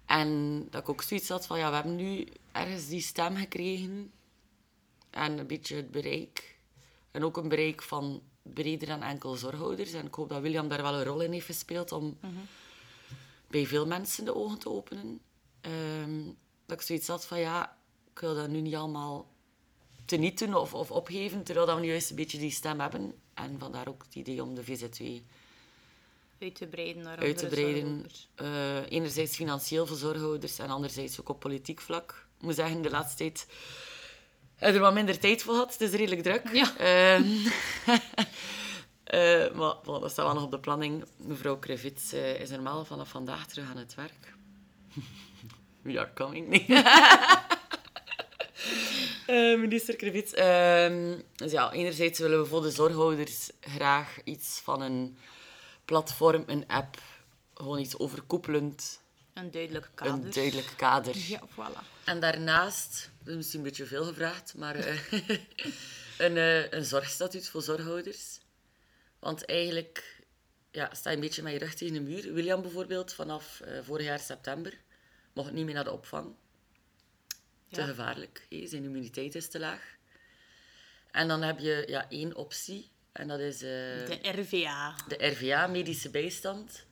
[0.06, 4.12] En dat ik ook zoiets had van, ja, we hebben nu ergens die stem gekregen
[5.10, 6.58] en een beetje het bereik.
[7.10, 8.22] En ook een bereik van
[8.54, 9.92] breder dan enkel zorghouders.
[9.92, 12.18] En ik hoop dat William daar wel een rol in heeft gespeeld om
[13.48, 15.20] bij veel mensen de ogen te openen.
[15.60, 16.22] Ehm,
[16.66, 17.76] dat ik zoiets had van, ja,
[18.12, 19.28] ik wil dat nu niet allemaal
[20.04, 23.14] tenieten of, of opgeven, terwijl dat we nu juist een beetje die stem hebben.
[23.34, 25.02] En vandaar ook het idee om de VZW
[26.40, 28.06] Uit te breiden naar uit te breiden.
[28.34, 32.26] Eh, enerzijds financieel voor zorghouders en anderzijds ook op politiek vlak.
[32.38, 33.46] Ik moet zeggen, de laatste tijd
[34.56, 35.72] heb ik er wat minder tijd voor gehad.
[35.72, 36.52] Het is redelijk druk.
[36.52, 36.76] Ja.
[36.76, 37.24] Ehm,
[39.04, 41.04] eh, maar dat staat wel nog op de planning.
[41.16, 44.34] Mevrouw Krevits eh, is normaal vanaf vandaag terug aan het werk.
[45.82, 46.48] We are coming.
[46.48, 46.82] Nee.
[49.26, 50.32] Eh, minister Krevits.
[50.32, 55.16] Ehm, dus ja, enerzijds willen we voor de zorghouders graag iets van een
[55.84, 56.98] platform, een app,
[57.54, 59.00] gewoon iets overkoepelend,
[59.36, 60.12] Een duidelijke kader.
[60.14, 61.16] een duidelijk kader.
[61.16, 62.04] Ja, voilà.
[62.04, 65.12] En daarnaast, dat is misschien een beetje veel gevraagd, maar eh,
[66.26, 68.40] een, eh, een zorgstatuut voor zorghouders.
[69.18, 70.24] Want eigenlijk
[70.70, 72.32] ja, sta je een beetje met je rug tegen de muur.
[72.32, 74.80] William bijvoorbeeld, vanaf eh, vorig jaar september,
[75.32, 76.34] mocht niet meer naar de opvang.
[77.70, 77.86] Te Ja.
[77.86, 78.46] gevaarlijk.
[78.50, 78.66] hè.
[78.66, 79.94] Zijn immuniteit is te laag.
[81.10, 82.90] En dan heb je ja, één optie.
[83.12, 84.94] En dat is eh, De RVA.
[85.08, 86.85] de RVA, medische bijstand.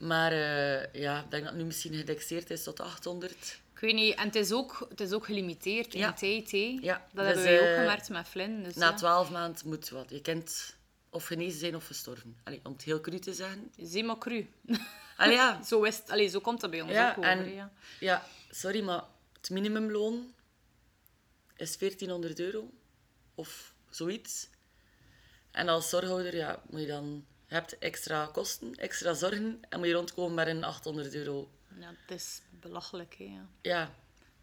[0.00, 3.60] Maar eh, ja, ik denk dat het nu misschien geïndexeerd is tot 800.
[3.74, 6.12] Ik weet niet, en het is ook, het is ook gelimiteerd in Ja.
[6.12, 6.50] tijd.
[6.50, 6.78] hè.
[6.80, 8.62] Ja, dat dus, hebben wij ook eh, gemerkt met Flynn.
[8.62, 8.94] Dus, Na ja.
[8.94, 10.10] 12 maanden moet wat.
[10.10, 10.76] Je kent
[11.10, 12.36] of genezen zijn of gestorven.
[12.44, 13.72] Allee, om het heel cru te zeggen.
[13.76, 14.48] Zie maar cru.
[15.16, 15.62] Allee, ja.
[15.68, 17.30] zo, is allee, zo komt dat bij ons Ja, ook over.
[17.30, 17.72] en- ja.
[18.00, 19.02] ja, sorry, maar
[19.36, 20.34] het minimumloon
[21.56, 22.70] is 1400 euro.
[23.34, 24.48] Of zoiets.
[25.50, 27.24] En als zorghouder ja, moet je dan...
[27.50, 29.60] Je hebt extra kosten, extra zorgen.
[29.68, 31.50] En moet je rondkomen met een 800 euro.
[31.80, 33.14] ja, het is belachelijk.
[33.18, 33.46] Hè, ja.
[33.62, 33.94] Ja,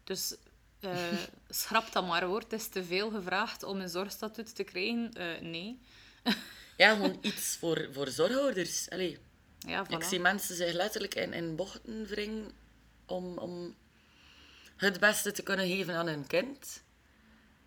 [0.04, 0.36] Dus
[0.80, 1.12] eh,
[1.48, 2.40] schrap dat maar hoor.
[2.40, 5.12] Het is te veel gevraagd om een zorgstatuut te krijgen.
[5.12, 5.78] Eh, nee.
[6.76, 8.90] ja gewoon iets voor, voor zorghouders.
[8.90, 9.18] Allee.
[9.58, 9.88] Ja, voilà.
[9.88, 12.50] Ik zie mensen zich letterlijk in, in bochten wringen
[13.06, 13.76] om, om
[14.76, 16.82] het beste te kunnen geven aan hun kind.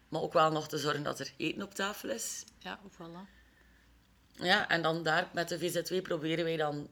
[0.09, 2.43] Maar ook wel nog te zorgen dat er eten op tafel is.
[2.59, 3.40] Ja, voilà.
[4.33, 6.89] Ja, en dan daar met de VZW proberen wij dan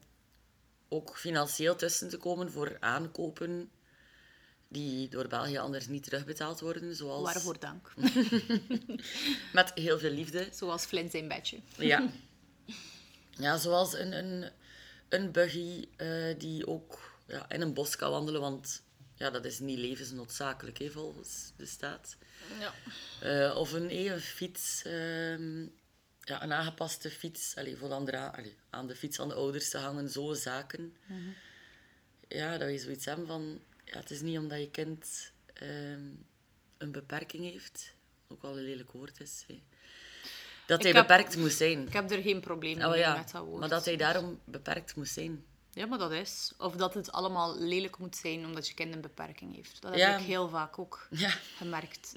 [0.88, 3.72] ook financieel tussen te komen voor aankopen
[4.68, 6.96] die door België anders niet terugbetaald worden.
[6.96, 7.94] Zoals Waarvoor dank.
[9.54, 10.48] Met heel veel liefde.
[10.52, 11.60] Zoals Flynn zijn bedje.
[11.78, 12.10] Ja.
[13.40, 14.52] Ja, zoals een, een,
[15.10, 18.42] een buggy eh, die ook ja, in een bos kan wandelen.
[18.42, 18.82] Want
[19.16, 22.18] ja, dat is niet levensnoodzakelijk, hè, volgens de staat.
[22.60, 22.74] Ja.
[23.22, 25.66] Eh, of een, een fiets, ehm,
[26.30, 27.78] ja, een aangepaste fiets, allee,
[28.70, 30.96] aan de fiets aan de ouders te hangen, zo zaken.
[32.28, 36.02] Ja, dat je zoiets hebben van, ja, het is niet omdat je kind ehm,
[36.78, 37.94] een beperking heeft,
[38.28, 39.46] ook wel een lelijk woord is,
[40.68, 41.88] dat hij heb- beperkt moet zijn.
[41.88, 43.60] Ik heb er geen probleem Oh, mee ja, met dat woord.
[43.60, 45.46] maar dat hij daarom beperkt moet zijn.
[45.72, 46.54] Ja, maar dat is.
[46.58, 49.82] Of dat het allemaal lelijk moet zijn omdat je kind een beperking heeft.
[49.82, 50.18] Dat heb Ja.
[50.18, 52.14] ik heel vaak ook Ja, gemerkt.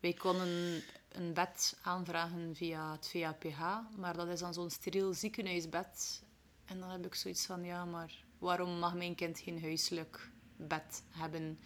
[0.00, 0.82] Wij konden
[1.12, 3.60] een bed aanvragen via het VAPH,
[3.96, 6.22] maar dat is dan zo'n steriel ziekenhuisbed.
[6.64, 11.02] En dan heb ik zoiets van, ja, maar waarom mag mijn kind geen huiselijk bed
[11.10, 11.58] hebben?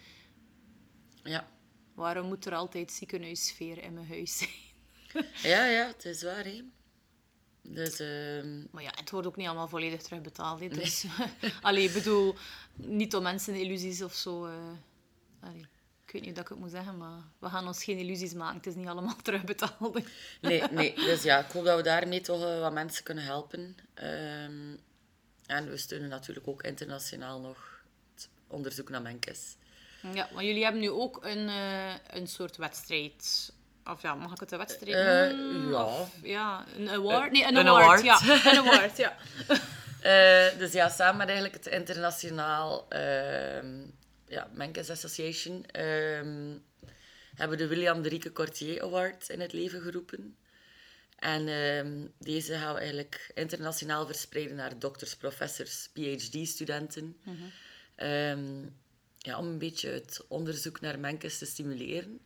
[1.23, 1.47] ja.
[1.93, 4.49] Waarom moet er altijd ziekenhuissfeer in mijn huis zijn?
[5.51, 6.61] Ja, ja, het is waar, hè.
[7.61, 10.59] Dus, ehm, Maar ja, het wordt ook niet allemaal volledig terugbetaald.
[10.59, 10.67] hè.
[10.67, 11.05] Dus,
[11.61, 12.35] allee, ik bedoel,
[12.75, 14.45] niet om mensen illusies of zo.
[14.45, 14.53] eh,
[15.39, 15.65] allee,
[16.07, 18.33] ik weet niet hoe dat ik het moet zeggen, maar we gaan ons geen illusies
[18.33, 18.57] maken.
[18.57, 19.99] Het is niet allemaal terugbetaald.
[20.41, 20.95] nee, nee.
[20.95, 23.75] Dus ja, ik hoop dat we daarmee toch eh, wat mensen kunnen helpen.
[23.93, 24.75] Ehm,
[25.45, 27.81] en we steunen natuurlijk ook internationaal nog
[28.13, 29.55] het onderzoek naar menkes.
[30.13, 33.51] Ja, maar jullie hebben nu ook een, eh, een soort wedstrijd.
[33.85, 35.69] Of ja, mag ik het een wedstrijd Eh, noemen?
[35.69, 35.83] ja.
[35.85, 37.31] Of, ja, een award?
[37.31, 37.83] Nee, een, een award.
[37.83, 38.03] award.
[38.03, 39.15] Ja, een award, ja.
[40.01, 43.85] Eh, dus ja, samen met eigenlijk het internationaal ehm
[44.27, 46.57] ja, Menkes Association ehm,
[47.35, 50.37] hebben de William de Rieke Cortier Award in het leven geroepen.
[51.19, 57.17] En ehm, deze gaan we eigenlijk internationaal verspreiden naar dokters, professors, PhD-studenten.
[57.95, 58.65] Ehm,
[59.17, 62.19] ja, om een beetje het onderzoek naar menkes te stimuleren.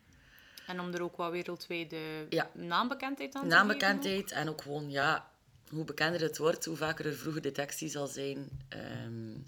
[0.67, 2.49] En om er ook wat wereldwijde Ja.
[2.53, 5.31] naambekendheid aan te Naambekendheid en ook gewoon, ja,
[5.69, 8.49] hoe bekender het wordt, hoe vaker er vroege detectie zal zijn.
[8.69, 9.47] en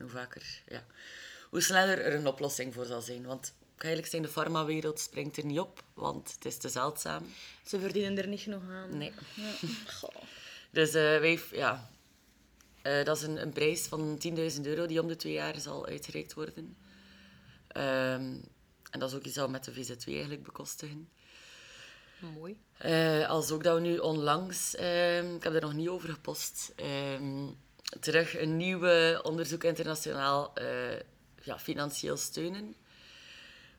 [0.00, 0.84] hoe vaker, ja,
[1.56, 3.26] hoe sneller er een oplossing voor zal zijn.
[3.26, 7.22] Want ik eerlijk zijn, de farmawereld springt er niet op, want het is te zeldzaam.
[7.66, 8.98] Ze verdienen er niet genoeg aan.
[8.98, 9.12] Nee.
[10.00, 10.14] Goh.
[10.70, 11.90] Dus eh, wij, ja,
[12.82, 14.18] eh, dat is een, een prijs van
[14.56, 16.76] 10.000 euro die om de twee jaar zal uitgereikt worden.
[17.68, 18.34] Ehm,
[18.90, 21.08] en dat is ook iets dat we met de VZ2 eigenlijk bekostigen.
[22.34, 22.56] Mooi.
[22.78, 26.72] Eh, als ook dat we nu onlangs, ehm, ik heb er nog niet over gepost,
[26.76, 27.46] ehm,
[28.00, 30.52] terug een nieuwe onderzoek internationaal
[31.46, 32.74] ja, financieel steunen.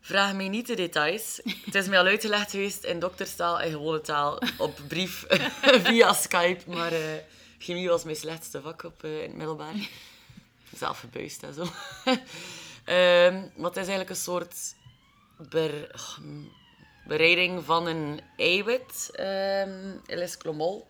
[0.02, 1.42] Vraag mij niet de details.
[1.66, 5.26] Het is mij al uitgelegd geweest in dokterstaal en gewone taal op brief
[5.88, 6.70] via Skype.
[6.70, 7.16] Maar eh,
[7.58, 9.90] chemie was mijn slechtste vak op, eh, in het middelbaar.
[10.76, 11.66] Zelf gebuist en zo.
[12.86, 14.76] Ehm, maar het is eigenlijk een soort
[15.40, 16.18] oh,
[17.08, 20.88] bereiding van een eiwit, ehm L-clomol,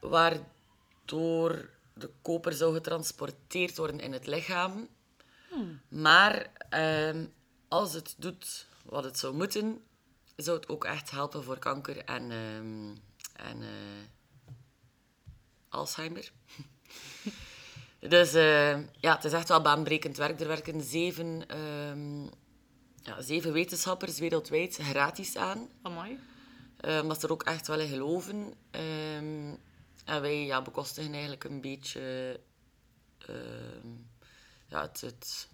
[0.00, 4.88] waardoor de koper zou getransporteerd worden in het lichaam.
[5.88, 7.26] Maar ehm,
[7.68, 9.80] als het doet wat het zou moeten,
[10.36, 12.94] zou het ook echt helpen voor kanker en, ehm,
[13.48, 14.48] en eh,
[15.68, 16.32] Alzheimer.
[18.08, 20.40] dus eh, ja, het is echt wel baanbrekend werk.
[20.40, 22.22] Er werken zeven, ehm,
[23.02, 25.68] ja, zeven wetenschappers wereldwijd gratis aan.
[25.82, 26.18] Amai.
[27.02, 28.54] Omdat ze er ook echt wel in geloven.
[28.70, 29.58] En
[30.04, 32.40] wij ja, bekostigen eigenlijk een beetje
[34.68, 35.48] ja, het, het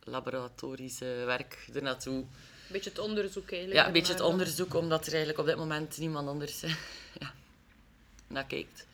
[0.00, 2.14] laboratorische werk ernaartoe.
[2.14, 2.28] Een
[2.74, 3.80] beetje het onderzoek eigenlijk.
[3.80, 6.60] Ja, een beetje het onderzoek, omdat er eigenlijk op dit moment niemand anders
[7.20, 7.34] ja,
[8.26, 8.86] naar kijkt.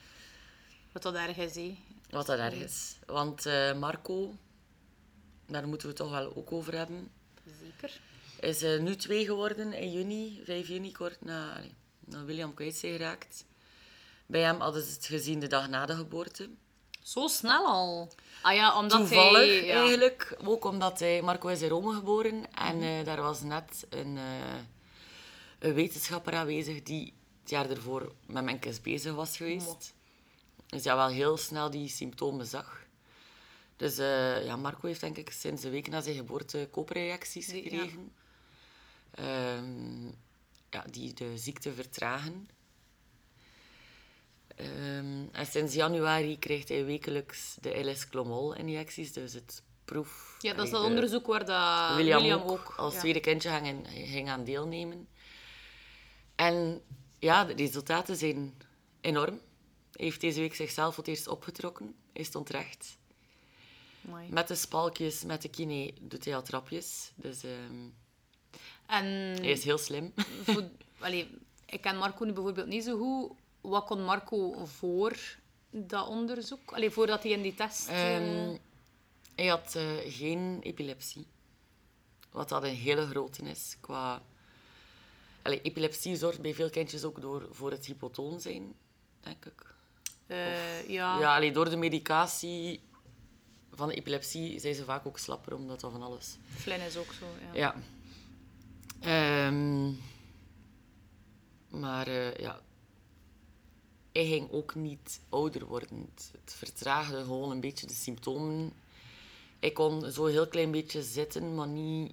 [0.92, 1.72] Wat dat erg is.
[2.10, 2.96] Wat dat erg is.
[3.06, 4.34] Want eh, Marco,
[5.46, 7.10] daar moeten we het toch wel ook over hebben,
[7.60, 8.00] Zeker.
[8.40, 11.60] is eh, nu twee geworden in juni, 5 juni, kort na,
[11.98, 13.44] na William kwijt zijn geraakt.
[14.26, 16.48] Bij hem hadden ze het gezien de dag na de geboorte.
[17.04, 18.08] Zo snel al.
[18.42, 19.64] Ah ja, omdat Toevallig hij...
[19.64, 19.80] Ja.
[19.80, 24.16] eigenlijk, ook omdat hij, Marco is in Rome geboren en eh, daar was net een,
[24.16, 24.58] eh,
[25.58, 29.94] een wetenschapper aanwezig die het jaar ervoor met menkes bezig was geweest.
[30.66, 32.86] Dus ja, wel heel snel die symptomen zag.
[33.76, 37.16] Dus eh, ja, Marco heeft denk ik sinds een week na zijn geboorte ja.
[37.20, 38.12] gekregen.
[39.10, 40.06] Ehm,
[40.70, 42.48] ja, die de ziekte vertragen.
[44.56, 50.36] Ehm, en sinds januari krijgt hij wekelijks de LS-clomol-injecties, dus het proef...
[50.40, 52.74] Ja, dat is dat de- onderzoek waar dat William, William, ook, ook...
[52.76, 53.00] als ja.
[53.00, 55.08] tweede kindje ging, ging aan deelnemen.
[56.34, 56.82] En
[57.18, 58.54] ja, de resultaten zijn
[59.00, 59.40] enorm.
[59.92, 61.94] Hij heeft deze week zichzelf voor het eerst opgetrokken.
[62.12, 62.98] Hij stond recht.
[64.06, 64.28] Amai.
[64.30, 67.12] Met de spalkjes, met de kine doet hij al trapjes.
[67.14, 67.88] Dus ehm,
[68.86, 69.04] En
[69.40, 70.12] hij is heel slim.
[70.44, 71.30] voor, allee,
[71.66, 73.38] ik ken Marco nu bijvoorbeeld niet zo goed.
[73.64, 75.16] Wat kon Marco voor
[75.70, 76.72] dat onderzoek?
[76.72, 77.88] Allee, voordat hij in die test...
[77.88, 78.56] Ehm,
[79.34, 81.26] Hij had eh, geen epilepsie.
[82.30, 83.76] Wat dat een hele grote is.
[83.80, 84.22] Qua...
[85.42, 88.74] Allee, epilepsie zorgt bij veel kindjes ook door, voor het hypotoon zijn,
[89.20, 89.74] denk ik.
[90.26, 91.18] Eh, ja.
[91.18, 92.80] Ja, allee, door de medicatie
[93.72, 96.36] van de epilepsie zijn ze vaak ook slapper, omdat dat van alles...
[96.48, 97.74] Flynn is ook zo, ja.
[97.74, 97.74] Ja.
[99.00, 99.92] Ehm,
[101.80, 102.10] maar
[102.40, 102.60] ja,
[104.14, 106.08] hij ging ook niet ouder worden.
[106.10, 108.72] Het, vertraagde gewoon een beetje de symptomen.
[109.58, 112.12] Ik kon zo heel klein beetje zitten, maar niet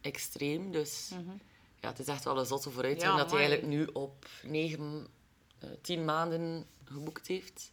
[0.00, 0.72] extreem.
[0.72, 1.10] Dus
[1.80, 5.06] ja, het is echt wel een zotte vooruitgang Ja, dat hij eigenlijk nu op negen,
[5.58, 7.72] eh, tien maanden geboekt heeft.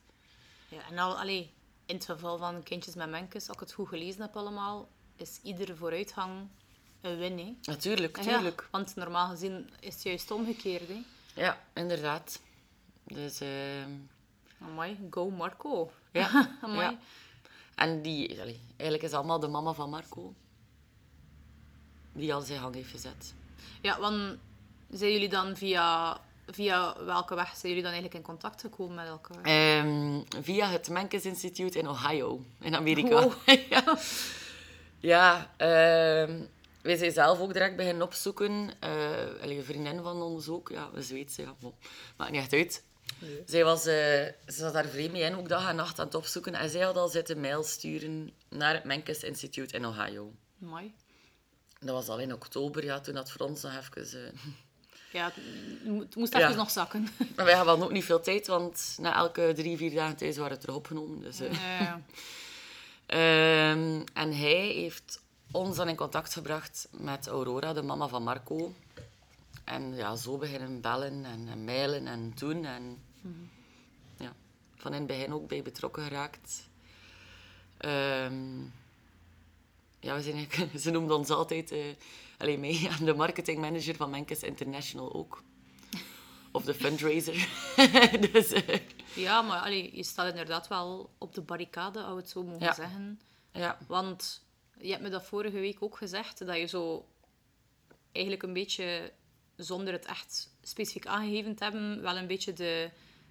[0.70, 1.54] Ja, en al, allee,
[1.86, 5.40] in het geval van kindjes met menkes, als ik het goed gelezen heb allemaal, is
[5.44, 6.48] iedere vooruitgang
[7.02, 7.38] een win.
[7.38, 7.56] Hè.
[7.62, 8.68] Natuurlijk, Ja, tuurlijk.
[8.72, 10.88] want normaal gezien is het juist omgekeerd.
[10.88, 11.02] Hè.
[11.36, 12.40] Ja, inderdaad.
[13.06, 13.42] Dus...
[13.42, 13.92] ehm,
[14.62, 15.92] Amai, go Marco.
[16.12, 16.80] Ja, Amai.
[16.80, 16.98] ja.
[17.76, 20.34] En die, allee, eigenlijk is allemaal de mama van Marco.
[22.14, 23.34] Die al zijn gang heeft gezet.
[23.82, 24.38] Ja, want
[24.90, 29.08] zijn jullie dan via, via welke weg zijn jullie dan eigenlijk in contact gekomen met
[29.08, 29.42] elkaar?
[29.44, 33.22] Ehm, via het Menkes Institute in Ohio, in Amerika.
[33.22, 33.34] Wow.
[33.70, 33.98] ja,
[35.00, 36.42] ja ehm,
[36.82, 38.72] wij zijn zelf ook direct beginnen opzoeken.
[39.42, 41.74] Allee, een vriendin van ons ook, ja, een Zweedse, ja, bon,
[42.18, 42.84] maakt niet echt uit.
[43.46, 46.16] Zij was, eh, ze zat daar vreemd mee in, ook dag en nacht aan het
[46.16, 46.54] opzoeken.
[46.56, 50.32] En zij had al zitten mail sturen naar het Menkes Institute in Ohio.
[50.64, 50.94] Amai.
[51.80, 54.26] Dat was al in oktober, ja, toen dat voor ons nog even...
[54.26, 54.40] eh,
[55.12, 56.40] Ja, het mo- het moest Ja.
[56.40, 57.08] even nog zakken.
[57.36, 60.54] Maar wij hadden ook niet veel tijd, want na elke drie, vier dagen thuis waren
[60.56, 61.22] we terug opgenomen.
[61.22, 61.80] Dus, eh.
[61.80, 62.02] Ja.
[63.06, 68.74] Ehm, en hij heeft ons dan in contact gebracht met Aurora, de mama van Marco.
[69.66, 72.66] En ja, zo beginnen bellen en, en mailen en doen.
[72.66, 73.04] En
[74.18, 74.34] ja,
[74.76, 76.70] van in het begin ook bij betrokken geraakt.
[77.78, 78.60] Ehm,
[80.00, 80.48] ja, we zijn
[80.80, 81.86] ze noemden ons altijd, eh
[82.38, 85.44] alleen mij, en de marketingmanager van Menkes International ook.
[86.52, 87.50] Of de fundraiser.
[88.32, 88.80] dus, eh,
[89.16, 92.66] Ja, maar allee, je staat inderdaad wel op de barricade, als we het zo mogen
[92.66, 92.74] Ja.
[92.74, 93.22] zeggen.
[93.52, 93.78] ja.
[93.88, 94.44] Want
[94.80, 97.06] je hebt me dat vorige week ook gezegd, dat je zo
[98.12, 99.12] eigenlijk een beetje,
[99.56, 102.90] zonder het echt specifiek aangegeven te hebben, wel een beetje de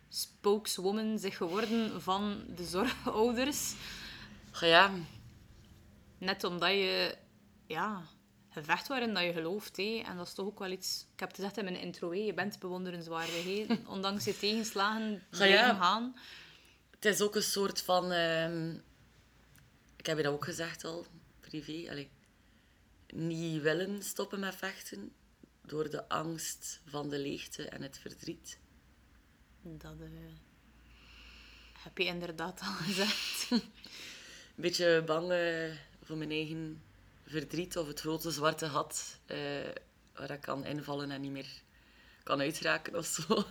[0.08, 3.74] spokeswoman zich geworden van de zorgouders.
[4.60, 4.90] ja,
[6.18, 7.16] Net omdat je,
[7.66, 8.02] ja,
[8.50, 9.76] gevecht waarin dat je gelooft.
[9.76, 10.02] Hé.
[10.06, 11.06] En dat is toch ook wel iets...
[11.14, 12.16] Ik heb het gezegd in mijn intro, hé.
[12.18, 13.44] je bent bewonderenswaardig.
[13.44, 13.66] Hé.
[13.86, 16.16] Ondanks je tegenslagen blijven gaan.
[16.90, 18.12] Het is ook een soort van...
[18.12, 18.74] ehm,
[19.96, 21.06] ik heb je dat ook gezegd al,
[21.40, 21.90] privé.
[21.90, 22.10] Allee,
[23.12, 25.12] niet willen stoppen met vechten
[25.66, 28.58] door de angst van de leegte en het verdriet.
[29.62, 30.08] Dat eh,
[31.82, 33.50] heb je inderdaad al gezegd.
[33.50, 33.62] Een
[34.54, 35.70] beetje bang eh,
[36.02, 36.82] voor mijn eigen
[37.26, 39.38] verdriet of het grote zwarte gat eh,
[40.14, 41.62] waar ik kan invallen en niet meer
[42.22, 43.44] kan uitraken of zo.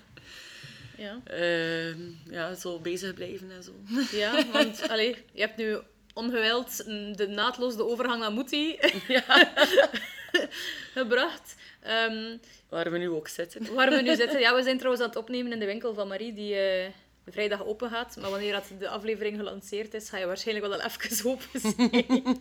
[0.97, 1.21] Ja.
[1.23, 1.99] Ehm,
[2.29, 3.73] ja, zo bezig blijven en zo.
[4.11, 5.77] Ja, want allee, je hebt nu
[6.13, 6.85] ongewild
[7.17, 8.79] de naadloos de overgang naar Moetie
[10.99, 11.55] gebracht.
[11.81, 12.37] Ehm,
[12.69, 13.73] Waar we nu ook zitten.
[13.73, 14.39] waar we nu zitten.
[14.39, 16.89] Ja, we zijn trouwens aan het opnemen in de winkel van Marie, die eh,
[17.27, 18.15] vrijdag open gaat.
[18.21, 22.37] Maar wanneer dat de aflevering gelanceerd is, ga je waarschijnlijk wel al even open zijn.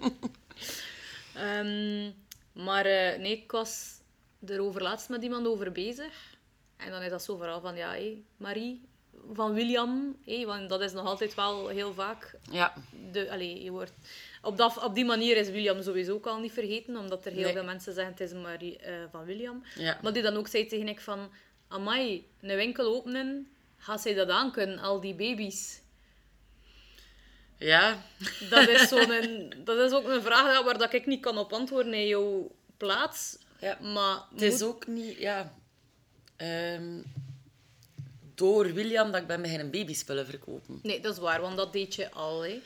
[1.34, 2.10] Ehm,
[2.64, 4.00] maar eh, nee, ik was
[4.46, 6.36] er over laatst met iemand over bezig.
[6.76, 8.84] En dan is dat zo vooral van, ja, hé, Marie
[9.32, 10.16] van William.
[10.24, 12.72] hé, want dat is nog altijd wel heel vaak Ja,
[13.12, 13.92] de, allee, je wordt,
[14.42, 17.42] op, dat, op die manier is William sowieso ook al niet vergeten, omdat er heel
[17.42, 17.52] Nee.
[17.52, 19.62] veel mensen zeggen het is Marie eh, van William.
[19.74, 19.98] Ja.
[20.02, 21.30] Maar die dan ook zei tegen ik van,
[21.68, 25.80] amai, een winkel openen, gaat zij dat aan kunnen, al die baby's?
[27.58, 28.02] ja.
[28.50, 31.94] Dat is, zo'n, dat is ook een vraag waar dat ik niet kan op antwoorden
[31.94, 33.38] in jouw plaats.
[33.60, 33.78] Ja.
[33.80, 35.54] Maar Het is ook niet, ja.
[36.36, 37.02] ehm,
[38.34, 40.78] door William dat ik ben beginnen babyspullen verkopen.
[40.82, 42.40] Nee, dat is waar, want dat deed je al.
[42.44, 42.60] Hè.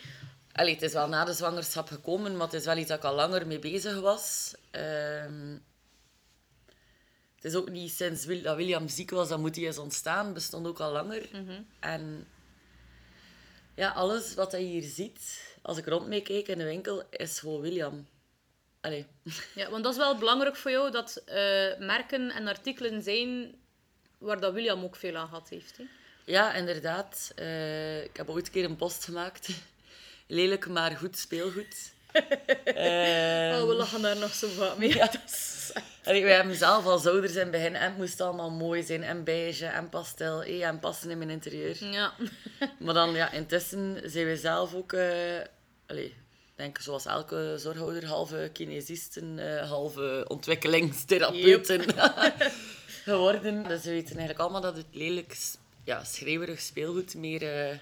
[0.57, 3.05] Allee, het is wel na de zwangerschap gekomen, maar het is wel iets dat ik
[3.05, 4.55] al langer mee bezig was.
[4.71, 5.53] Ehm,
[7.35, 10.33] het is ook niet sinds Wil- dat William ziek was dat moet hij is ontstaan,
[10.33, 11.29] bestond ook al langer.
[11.81, 12.29] En
[13.75, 17.39] ja, alles wat je hier ziet, als ik rond mee kijk in de winkel, is
[17.39, 18.07] gewoon William.
[18.81, 19.07] Allee.
[19.55, 23.55] Ja, want dat is wel belangrijk voor jou, dat eh, merken en artikelen zijn
[24.19, 25.77] waar dat William ook veel aan gehad heeft.
[25.77, 25.85] Hè.
[26.25, 27.33] Ja, inderdaad.
[27.35, 29.49] Eh, ik heb ooit een keer een post gemaakt.
[30.27, 31.77] Lelijk, maar goed speelgoed.
[32.65, 34.95] Eh, Oh, we lachen daar nog zo vaak mee.
[34.97, 35.11] Ja.
[36.05, 39.03] Allee, wij hebben zelf als ouders in het begin en het moest allemaal mooi zijn
[39.03, 41.85] en beige en pastel eh, en passen in mijn interieur.
[41.85, 42.13] Ja.
[42.79, 44.93] Maar dan, ja, intussen zijn we zelf ook...
[44.93, 45.39] eh
[45.87, 46.15] allee,
[46.55, 51.85] denk zoals elke zorghouder, halve kinesisten, eh, halve ontwikkelingstherapeuten
[53.05, 53.63] geworden.
[53.63, 55.37] Dus we weten eigenlijk allemaal dat het lelijk,
[55.85, 57.77] ja, schreeuwerig speelgoed meer eh,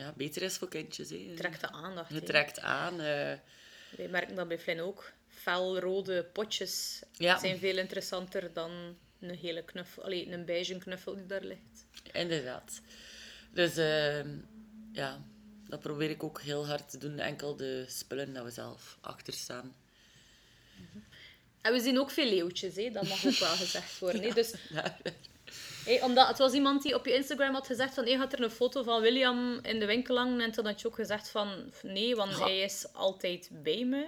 [0.00, 1.10] ja, beter is voor kindjes.
[1.10, 1.32] Hè.
[1.36, 2.08] Trekt de aandacht.
[2.08, 2.14] hè.
[2.14, 2.92] Het trekt aan.
[3.00, 3.32] eh,
[3.96, 5.12] Wij merken dat bij Flynn ook.
[5.28, 7.38] Felrode potjes Ja.
[7.38, 11.86] zijn veel interessanter dan een hele knuffel, allee, een beige knuffel die daar ligt.
[12.12, 12.80] Inderdaad.
[13.52, 14.28] Dus ehm,
[14.92, 15.24] ja,
[15.68, 17.18] dat probeer ik ook heel hard te doen.
[17.18, 19.74] Enkel de spullen dat we zelf achter staan.
[21.60, 22.90] En we zien ook veel leeuwtjes, hè?
[22.90, 24.22] dat mag ook wel gezegd worden.
[24.22, 24.30] hè.
[24.40, 24.96] Dus, Ja.
[26.02, 28.50] Omdat het was iemand die op je Instagram had gezegd van, hey, had er een
[28.50, 30.40] foto van William in de winkel hangen?
[30.40, 32.44] En toen had je ook gezegd van, nee, want Ja.
[32.44, 34.06] hij is altijd bij me.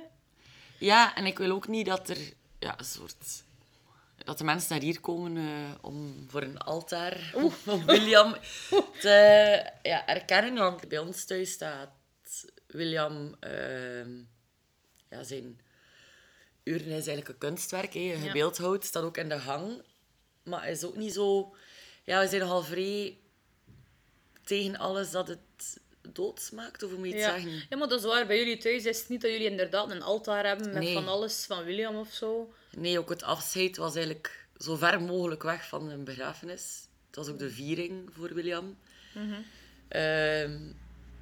[0.78, 2.18] Ja, en ik wil ook niet dat er
[2.58, 3.42] ja, een soort...
[4.24, 5.44] Dat de mensen naar hier komen eh,
[5.80, 7.52] om voor een altaar om
[7.86, 8.36] William
[9.00, 10.54] te ja, erkennen.
[10.54, 11.90] Want bij ons thuis staat
[12.66, 13.36] William...
[13.40, 14.10] ehm,
[15.10, 15.60] ja, zijn
[16.64, 17.94] urne is eigenlijk een kunstwerk.
[17.94, 19.82] Hè, beeldhouw staat ook in de gang.
[20.42, 21.54] Maar hij is ook niet zo...
[22.04, 23.16] Ja, we zijn nogal vrij
[24.44, 25.80] tegen alles dat het
[26.12, 27.32] doodsmaakt, of hoe moet je het Ja.
[27.34, 27.66] zeggen?
[27.68, 28.26] ja, maar dat is waar.
[28.26, 30.94] Bij jullie thuis is het niet dat jullie inderdaad een altaar hebben met Nee.
[30.94, 32.52] van alles van William of zo.
[32.76, 36.86] Nee, ook het afscheid was eigenlijk zo ver mogelijk weg van een begrafenis.
[37.06, 38.76] Het was ook de viering voor William.
[39.88, 40.58] Ehm,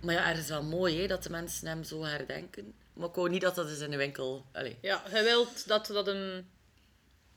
[0.03, 2.75] maar ja, er is wel mooi hè, dat de mensen hem zo herdenken.
[2.93, 4.45] Maar ik wou niet dat dat eens in de winkel...
[4.53, 4.77] Allee.
[4.81, 6.49] Ja, je wilt dat dat een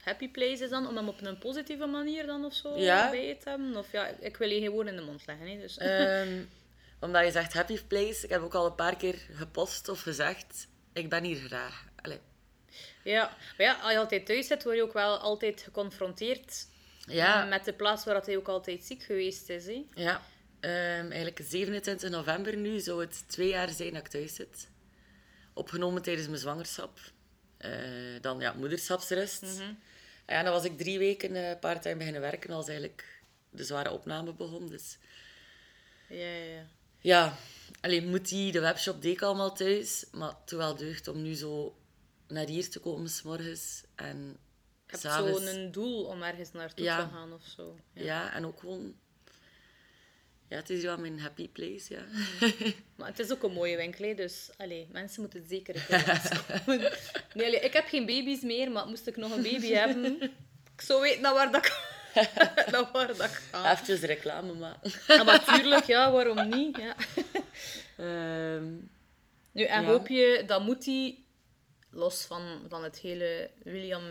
[0.03, 3.09] happy place is dan, om hem op een positieve manier dan of zo Ja.
[3.09, 3.75] bij te hebben?
[3.77, 5.47] Of ja, ik wil je geen woorden in de mond leggen.
[5.47, 5.77] Hè, dus.
[5.77, 6.41] Ehm,
[6.99, 8.23] omdat je zegt happy place.
[8.23, 10.67] Ik heb ook al een paar keer gepost of gezegd...
[10.93, 11.85] Ik ben hier graag.
[12.01, 12.19] Allee.
[13.03, 13.37] ja.
[13.57, 16.67] Maar ja, als je altijd thuis zit, word je ook wel altijd geconfronteerd
[17.05, 19.65] Ja, met de plaats waar hij ook altijd ziek geweest is.
[19.65, 19.85] Hè.
[19.93, 20.21] ja.
[20.59, 24.69] Ehm, eigenlijk 27 november nu zou het twee jaar zijn dat ik thuis zit.
[25.53, 26.99] Opgenomen tijdens mijn zwangerschap.
[27.57, 27.71] Eh,
[28.21, 29.41] dan ja, moederschapsrust.
[29.41, 29.79] En
[30.27, 34.33] ja, dan was ik drie weken eh part-time beginnen werken als eigenlijk de zware opname
[34.33, 34.67] begon.
[34.69, 34.97] Dus
[36.09, 36.65] Ja, ja, ja.
[36.99, 37.37] ja,
[37.81, 40.05] alleen moet die, de webshop deed ik allemaal thuis.
[40.11, 41.77] Maar het doet wel deugd om nu zo
[42.27, 43.83] naar hier te komen s'morgens.
[43.95, 44.37] En
[44.85, 47.03] heb zo'n een doel om ergens naartoe Ja.
[47.05, 47.77] te gaan of zo.
[47.93, 48.03] Ja.
[48.03, 48.95] Ja, en ook gewoon...
[50.53, 52.03] Ja, het is wel mijn happy place, ja.
[52.97, 56.79] Maar het is ook een mooie winkel, hè, dus allee, mensen moeten het zeker een.
[57.33, 60.21] Nee, allee, ik heb geen baby's meer, maar moest ik nog een baby hebben,
[60.75, 61.71] ik zou weten naar waar dat
[62.71, 63.71] naar waar dat ik ga.
[63.81, 64.91] Even reclame maken.
[65.07, 66.77] Ja, maar tuurlijk, ja, waarom niet?
[66.77, 66.95] Ja.
[67.97, 68.65] Ehm,
[69.51, 69.87] Nu, en Ja.
[69.87, 71.17] hoop je, dat moet hij,
[71.89, 74.03] los van, van het hele William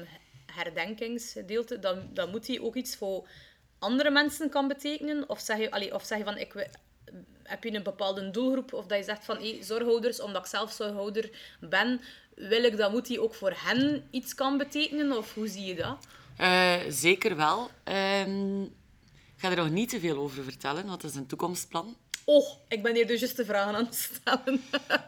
[0.47, 3.29] herdenkingsgedeelte, dat, dat moet hij ook iets voor
[3.83, 5.29] andere mensen kan betekenen?
[5.29, 6.69] Of zeg je, allee, of zeg je van, ik,
[7.43, 8.73] heb je een bepaalde doelgroep?
[8.73, 11.31] Of dat je zegt van, hey, zorghouders, omdat ik zelf zorghouder
[11.61, 12.01] ben,
[12.35, 15.17] wil ik dat moet hij ook voor hen iets kan betekenen?
[15.17, 15.97] Of hoe zie je dat?
[16.37, 17.71] eh, zeker wel.
[17.85, 21.97] Ehm, ik ga er nog niet te veel over vertellen, want dat is een toekomstplan.
[22.25, 24.63] Oh, ik ben hier dus juist de vragen aan het stellen.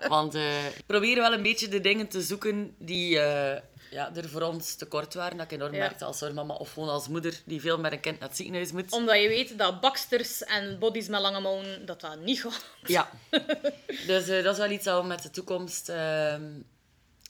[0.09, 3.61] Want eh, ik probeer wel een beetje de dingen te zoeken die eh,
[3.95, 5.37] ja, er voor ons tekort waren.
[5.37, 5.79] Dat ik enorm Ja.
[5.79, 8.73] merkte als zorgmama of gewoon als moeder die veel met een kind naar het ziekenhuis
[8.73, 8.93] moet.
[8.93, 12.65] Omdat je weet dat baksters en bodies met lange mouwen, dat dat niet gaat.
[12.87, 13.11] Ja.
[14.07, 16.43] dus eh, dat is wel iets dat we met de toekomst ehm,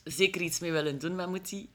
[0.03, 1.69] zeker iets mee willen doen met Moetie.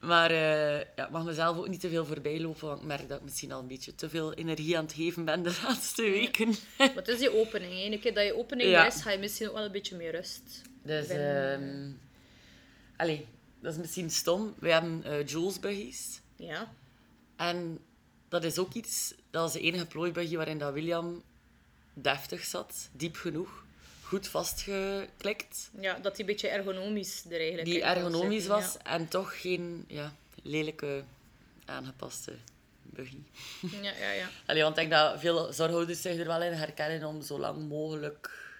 [0.00, 3.08] Maar eh, ja, ik mag mezelf ook niet te veel voorbij lopen, want ik merk
[3.08, 6.02] dat ik misschien al een beetje te veel energie aan het geven ben de laatste
[6.02, 6.54] weken.
[6.78, 7.92] Maar het is die opening.
[7.92, 8.86] Een keer dat je opening Ja.
[8.86, 10.62] is, ga je misschien ook wel een beetje meer rust.
[10.82, 11.90] Dus, Ben- ehm
[12.96, 13.26] allee,
[13.64, 14.54] dat is misschien stom.
[14.58, 16.20] We hebben eh Jules buggies.
[16.36, 16.72] Ja.
[17.36, 17.78] En
[18.28, 21.22] dat is ook iets, dat is de enige plooibuggy waarin dat William
[21.94, 23.64] deftig zat, diep genoeg,
[24.02, 25.70] goed vastgeklikt.
[25.80, 30.14] ja, dat die een beetje ergonomisch er eigenlijk Die ergonomisch was en toch geen ja,
[30.42, 31.04] lelijke
[31.64, 32.32] aangepaste
[32.82, 33.22] buggy.
[33.60, 34.12] Ja, ja, ja.
[34.12, 34.28] ja.
[34.46, 37.68] Allee, want ik denk dat veel zorghouders zich er wel in herkennen om zo lang
[37.68, 38.52] mogelijk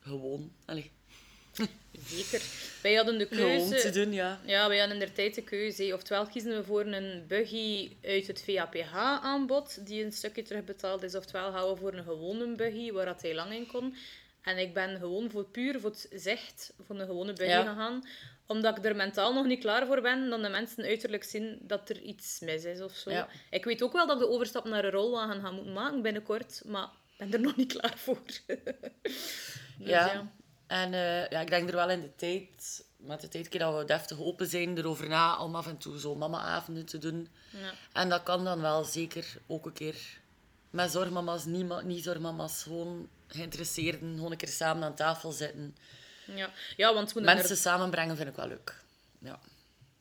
[0.00, 0.90] gewoon, allee,
[2.06, 2.42] Zeker.
[2.82, 3.90] Wij hadden de gewoon te keuze...
[3.90, 4.40] doen, ja.
[4.44, 5.94] Ja, wij hadden in de tijd de keuze.
[5.94, 11.14] Oftewel kiezen we voor een buggy uit het VAPH-aanbod, die een stukje terugbetaald is.
[11.14, 13.96] Oftewel gaan we voor een gewone buggy, waar dat hij lang in kon.
[14.42, 17.62] En ik ben gewoon voor puur voor het zicht voor een gewone buggy Ja.
[17.62, 18.06] gegaan.
[18.46, 21.88] Omdat ik er mentaal nog niet klaar voor ben, dan de mensen uiterlijk zien dat
[21.88, 23.10] er iets mis is of zo.
[23.10, 23.28] Ja.
[23.50, 26.62] Ik weet ook wel dat ik de overstap naar een rolwagen ga moeten maken binnenkort,
[26.64, 28.22] maar ik ben er nog niet klaar voor.
[29.78, 30.32] Dus ja.
[30.72, 33.78] En eh, ja, ik denk er wel in de tijd, met de tijd keer dat
[33.78, 37.28] we deftig open zijn, erover na om af en toe zo mama-avonden te doen.
[37.50, 37.72] Ja.
[37.92, 40.20] En dat kan dan wel zeker ook een keer
[40.70, 45.76] met zorgmama's, niet, niet zorgmama's, gewoon geïnteresseerden, gewoon een keer samen aan tafel zitten.
[46.24, 48.82] Ja, ja want Mensen samenbrengen vind ik wel leuk.
[49.18, 49.40] Ja.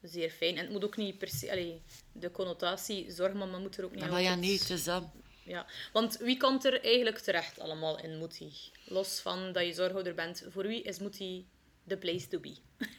[0.01, 0.57] er zeer fijn.
[0.57, 1.51] En het moet ook niet per se...
[1.51, 4.83] Allee, de connotatie zorgmama moet er ook niet Maar Ah, ja, altijd- nee, het is
[4.83, 5.03] dat.
[5.43, 8.71] Ja, want wie komt er eigenlijk terecht allemaal in Moetie?
[8.91, 11.45] Los van dat je zorghouder bent, voor wie is Moetie
[11.87, 12.55] the place to be?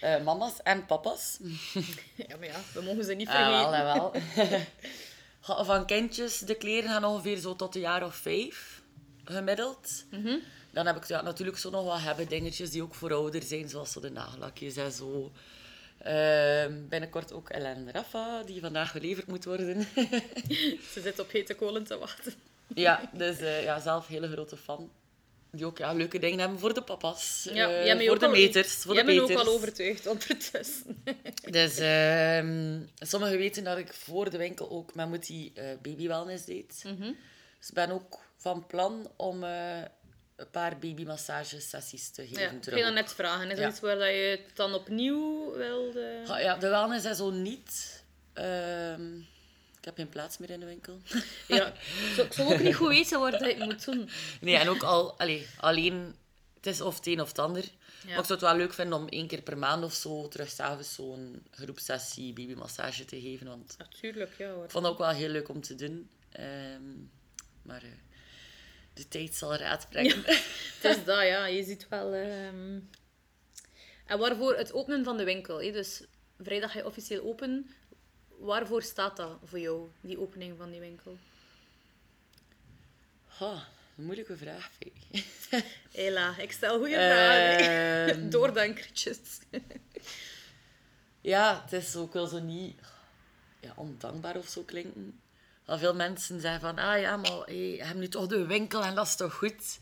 [0.00, 1.38] Eh, mama's en papa's.
[2.28, 3.70] Ja, maar ja, we mogen ze niet Ja, vergeten.
[3.70, 4.60] wel, ja, wel.
[5.40, 8.82] Ga- Van kindjes, de kleren gaan ongeveer zo tot een jaar of vijf,
[9.24, 10.04] gemiddeld.
[10.10, 10.36] Mhm.
[10.70, 13.68] Dan heb ik ja, natuurlijk zo nog wat hebben dingetjes die ook voor ouder zijn,
[13.68, 15.32] zoals zo de nagellakjes en zo.
[15.98, 19.82] Ehm, binnenkort ook Ellen Rafa, die vandaag geleverd moet worden.
[20.92, 22.32] Ze zit op hete kolen te wachten.
[22.74, 24.90] ja, dus eh, ja, zelf hele grote fan.
[25.52, 27.48] Die ook ja, leuke dingen hebben voor de papa's.
[27.52, 28.74] Ja, eh, jij voor ook de meters.
[28.74, 29.46] Voor Jij de bent ook peters.
[29.46, 31.02] al overtuigd ondertussen.
[31.50, 36.44] Dus ehm, sommigen weten dat ik voor de winkel ook met Moetie eh baby wellness
[36.44, 36.82] deed.
[36.84, 37.12] Mhm.
[37.58, 39.78] Dus ik ben ook van plan om eh,
[40.36, 42.42] een paar babymassagesessies te geven.
[42.42, 43.50] Ja, ik ging dat net vragen.
[43.50, 43.62] Is Ja.
[43.62, 46.22] dat iets waar dat je het dan opnieuw wilde...
[46.26, 48.02] Ja, ja, de wellness is zo niet.
[49.80, 51.00] Ik heb geen plaats meer in de winkel.
[51.48, 51.72] Ja,
[52.14, 54.08] zo, ik zou ook niet goed weten waar dat je het moet doen.
[54.40, 56.14] Nee, en ook al, allee, alleen,
[56.56, 57.64] het is of het een of het ander.
[58.04, 60.48] Maar ik zou het wel leuk vinden om één keer per maand of zo terug
[60.50, 63.46] s'avonds zo'n groepsessie babymassage te geven.
[63.46, 64.64] Want Natuurlijk, ja hoor.
[64.64, 66.10] ik vond het ook wel heel leuk om te doen.
[66.32, 66.82] Ehm,
[67.62, 67.88] maar eh,
[68.94, 70.22] de tijd zal raad brengen.
[70.80, 71.46] Het is dat, ja.
[71.46, 72.12] Je ziet wel...
[72.12, 72.78] ehm,
[74.06, 75.60] En waarvoor het openen van de winkel.
[75.62, 75.72] Hè?
[75.72, 76.02] Dus
[76.38, 77.70] vrijdag ga je officieel open.
[78.40, 81.18] Waarvoor staat dat voor jou, die opening van die winkel?
[83.26, 83.52] Ha,
[83.96, 85.24] een moeilijke vraag, Fee.
[86.02, 87.64] Hela, ik stel goede vragen.
[87.64, 88.06] hè.
[88.06, 88.28] Ehm.
[88.30, 89.18] Doordenkertjes.
[91.20, 92.80] Ja, het is ook wel zo niet
[93.60, 95.20] ja, ondankbaar of zo klinken.
[95.64, 98.84] Al veel mensen zeggen van, ah ja, maar hey, je hebt nu toch de winkel
[98.84, 99.78] en dat is toch goed?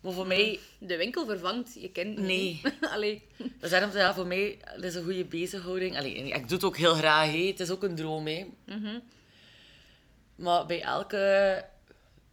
[0.00, 2.18] Maar voor mij, De winkel vervangt je kind.
[2.18, 2.60] Nee.
[2.94, 3.22] Allee.
[3.60, 5.96] is ja, voor mij dat is een goede bezighouding.
[5.96, 8.26] Allee, ik doe het ook heel graag, het is ook een droom.
[8.26, 8.46] Hè.
[10.34, 11.64] Maar bij elke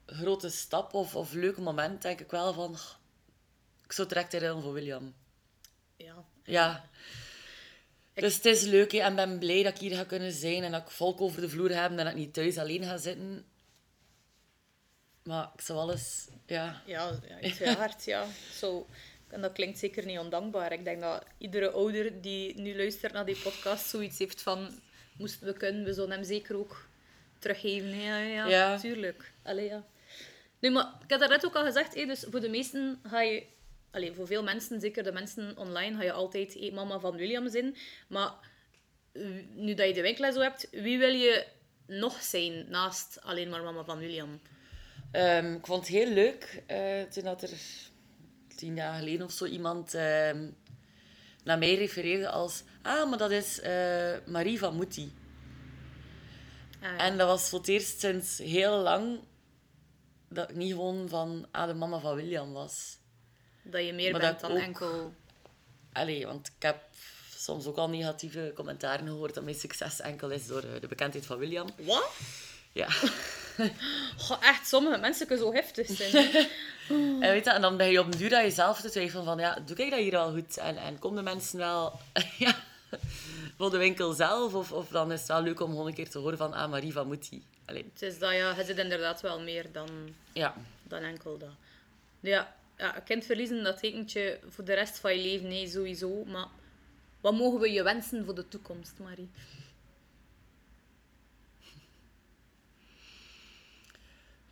[0.05, 2.89] grote stap of, of leuk moment denk ik wel van, "Ah,
[3.85, 5.13] ik zou direct herinneren voor William.
[5.97, 6.25] Ja.
[6.43, 6.89] Ja.
[8.13, 10.71] Dus het is leuk en ik ben blij dat ik hier ga kunnen zijn en
[10.71, 13.45] dat ik volk over de vloer heb en dat ik niet thuis alleen ga zitten.
[15.25, 16.81] Maar ik zou alles, ja.
[16.85, 18.25] Ja, ja uiteraard, ja.
[18.53, 18.87] Zo,
[19.27, 20.71] en dat klinkt zeker niet ondankbaar.
[20.71, 24.79] Ik denk dat iedere ouder die nu luistert naar die podcast zoiets heeft van...
[25.17, 26.87] Moesten we kunnen, we zullen hem zeker ook
[27.39, 27.93] teruggeven.
[27.93, 28.03] hè.
[28.03, 28.77] Ja, ja, Ja.
[28.79, 29.31] tuurlijk.
[29.43, 29.83] Allee, ja.
[30.59, 33.43] Nu, maar ik had daarnet ook al gezegd, hè, dus voor de meesten ga je...
[33.91, 37.75] Allee, voor veel mensen, zeker de mensen online, ga je altijd mama van William zijn.
[38.07, 38.31] Maar
[39.11, 39.23] eh,
[39.53, 41.45] nu dat je de winkel zo hebt, wie wil je
[41.87, 44.39] nog zijn naast alleen maar mama van William?
[45.11, 47.49] Ehm, ik vond het heel leuk eh, toen dat er
[48.55, 50.47] tien jaar geleden of zo iemand ehm,
[51.43, 52.63] naar mij refereerde als...
[52.81, 55.13] Ah, maar dat is eh, Marie van Moetie.
[56.81, 56.97] Ah, ja.
[56.97, 59.19] En dat was voor het eerst sinds heel lang
[60.29, 62.97] dat ik niet gewoon van ah, de mama van William was.
[63.63, 65.13] Dat je meer Maar bent dan ook- enkel...
[65.93, 66.83] Allee, want ik heb
[67.37, 71.25] soms ook al negatieve commentaren gehoord dat mijn succes enkel is door eh, de bekendheid
[71.25, 71.67] van William.
[71.77, 72.09] Wat?
[72.71, 72.87] Ja.
[74.17, 76.47] Goh, echt, sommige mensen kunnen zo heftig zijn.
[76.89, 79.37] En, weet je, en dan ben je op een duur aan jezelf te twijfelen van,
[79.37, 80.57] ja, doe ik dat hier wel goed?
[80.57, 81.99] En, en komen de mensen wel
[82.37, 82.55] ja,
[83.57, 84.53] voor de winkel zelf?
[84.53, 86.69] Of, of dan is het wel leuk om gewoon een keer te horen van, ah,
[86.69, 87.43] Marie van Moetie.
[87.65, 89.89] Allee, Het is dat, ja, je zit inderdaad wel meer dan,
[90.33, 90.53] ja.
[90.83, 91.53] dan enkel dat.
[92.19, 96.23] Ja, ja, kind verliezen, dat tekent je voor de rest van je leven, nee, sowieso.
[96.25, 96.47] Maar
[97.21, 99.29] wat mogen we je wensen voor de toekomst, Marie?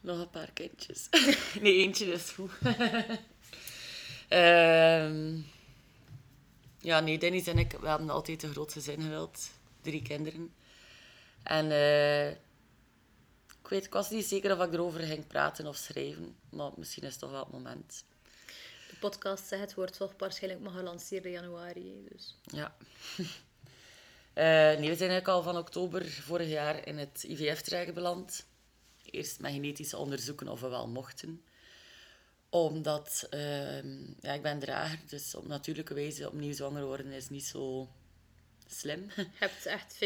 [0.04, 1.10] Nog een paar kindjes.
[1.62, 2.52] nee, eentje is goed.
[4.28, 5.38] Ehm,
[6.80, 9.50] ja, nee, Dennis en ik we hebben altijd een groot gezin gewild.
[9.82, 10.54] Drie kinderen.
[11.44, 16.36] En eh, ik weet, ik was niet zeker of ik erover ging praten of schrijven.
[16.50, 18.04] Maar misschien is het toch wel het moment.
[18.90, 22.08] De podcast zegt, het wordt toch waarschijnlijk maar gelanceerd in januari.
[22.12, 22.36] Dus.
[22.44, 22.76] Ja.
[24.34, 28.46] Eh, nee, we zijn eigenlijk al van oktober vorig jaar in het IVF-traject beland.
[29.14, 31.44] Eerst met genetische onderzoeken of we wel mochten.
[32.50, 37.46] Omdat, ehm, ja, ik ben drager, dus op natuurlijke wijze opnieuw zwanger worden is niet
[37.46, 37.90] zo
[38.68, 39.12] slim.
[39.16, 40.00] Je hebt echt 50-50%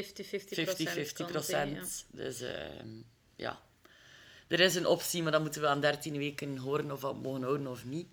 [0.53, 2.05] 50-50 procent.
[2.11, 2.87] Dus ehm,
[3.35, 3.61] ja,
[4.47, 7.41] er is een optie, maar dan moeten we aan 13 weken horen of we mogen
[7.41, 8.07] houden of niet.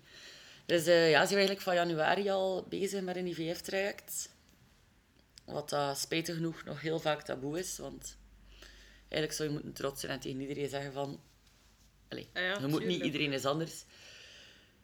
[0.65, 4.29] Dus eh, ja, zijn we eigenlijk van januari al bezig met een IVF-traject.
[5.45, 8.17] Wat dat spijtig genoeg nog heel vaak taboe is, want
[9.09, 11.19] eigenlijk zou je moeten trots zijn en tegen iedereen zeggen van...
[12.09, 13.83] Allee, Ja, ja, je moet niet, iedereen is anders.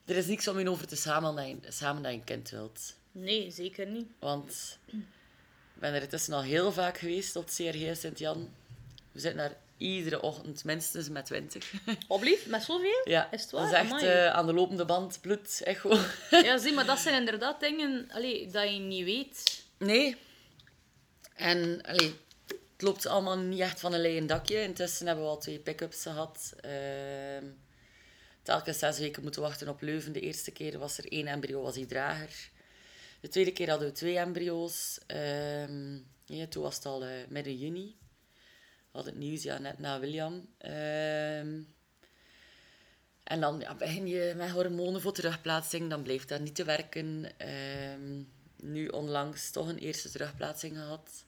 [0.05, 2.49] er is niks om je over te samen dat je, samen dat je een kind
[2.49, 2.95] wilt.
[3.11, 4.07] Nee, zeker niet.
[4.19, 4.79] Want
[5.75, 8.49] ik ben er intussen al heel vaak geweest op het CRG Sint-Jan.
[9.11, 11.73] We zitten daar iedere ochtend minstens met 20.
[12.07, 13.01] Oblief, met zoveel?
[13.03, 13.85] Ja, Is het dat waar?
[13.85, 15.89] is echt eh, aan de lopende band, bloed, echo.
[16.29, 19.63] Ja, zie, maar dat zijn inderdaad dingen allee, dat je niet weet.
[19.77, 20.15] Nee.
[21.35, 22.13] En allee,
[22.81, 24.61] het loopt allemaal niet echt van een leien dakje.
[24.61, 26.53] Intussen hebben we al twee pick-ups gehad.
[26.61, 27.45] Ehm
[28.41, 30.13] telkens zes weken moeten wachten op Leuven.
[30.13, 32.49] De eerste keer was er één embryo, was die drager.
[33.19, 34.99] De tweede keer hadden we twee embryo's.
[35.07, 37.95] Ehm, ja, toen was het al eh, midden juni.
[38.91, 40.47] We hadden het nieuws ja, net na William.
[40.57, 41.61] Ehm,
[43.23, 45.89] en dan ja, begin je met hormonen voor terugplaatsing.
[45.89, 47.31] Dan blijft dat niet te werken.
[48.55, 51.25] Nu onlangs toch een eerste terugplaatsing gehad.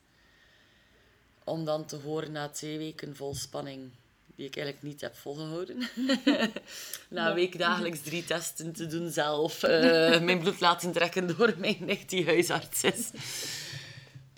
[1.43, 3.89] Om dan te horen na twee weken vol spanning,
[4.35, 5.77] die ik eigenlijk niet heb volgehouden.
[7.09, 9.63] na een week dagelijks drie testen te doen zelf.
[9.63, 13.09] eh, mijn bloed laten trekken door mijn nicht die huisarts is.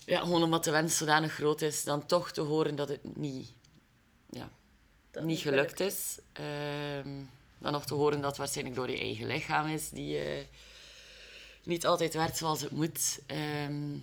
[0.05, 3.51] Ja, gewoon omdat de wens zodanig groot is, dan toch te horen dat het niet,
[4.29, 4.49] ja,
[5.11, 6.19] Dat niet gelukt is.
[6.33, 7.23] Ehm,
[7.57, 10.43] dan nog te horen dat het waarschijnlijk door je eigen lichaam is, die eh,
[11.63, 13.19] niet altijd werkt zoals het moet.
[13.25, 13.97] Ehm,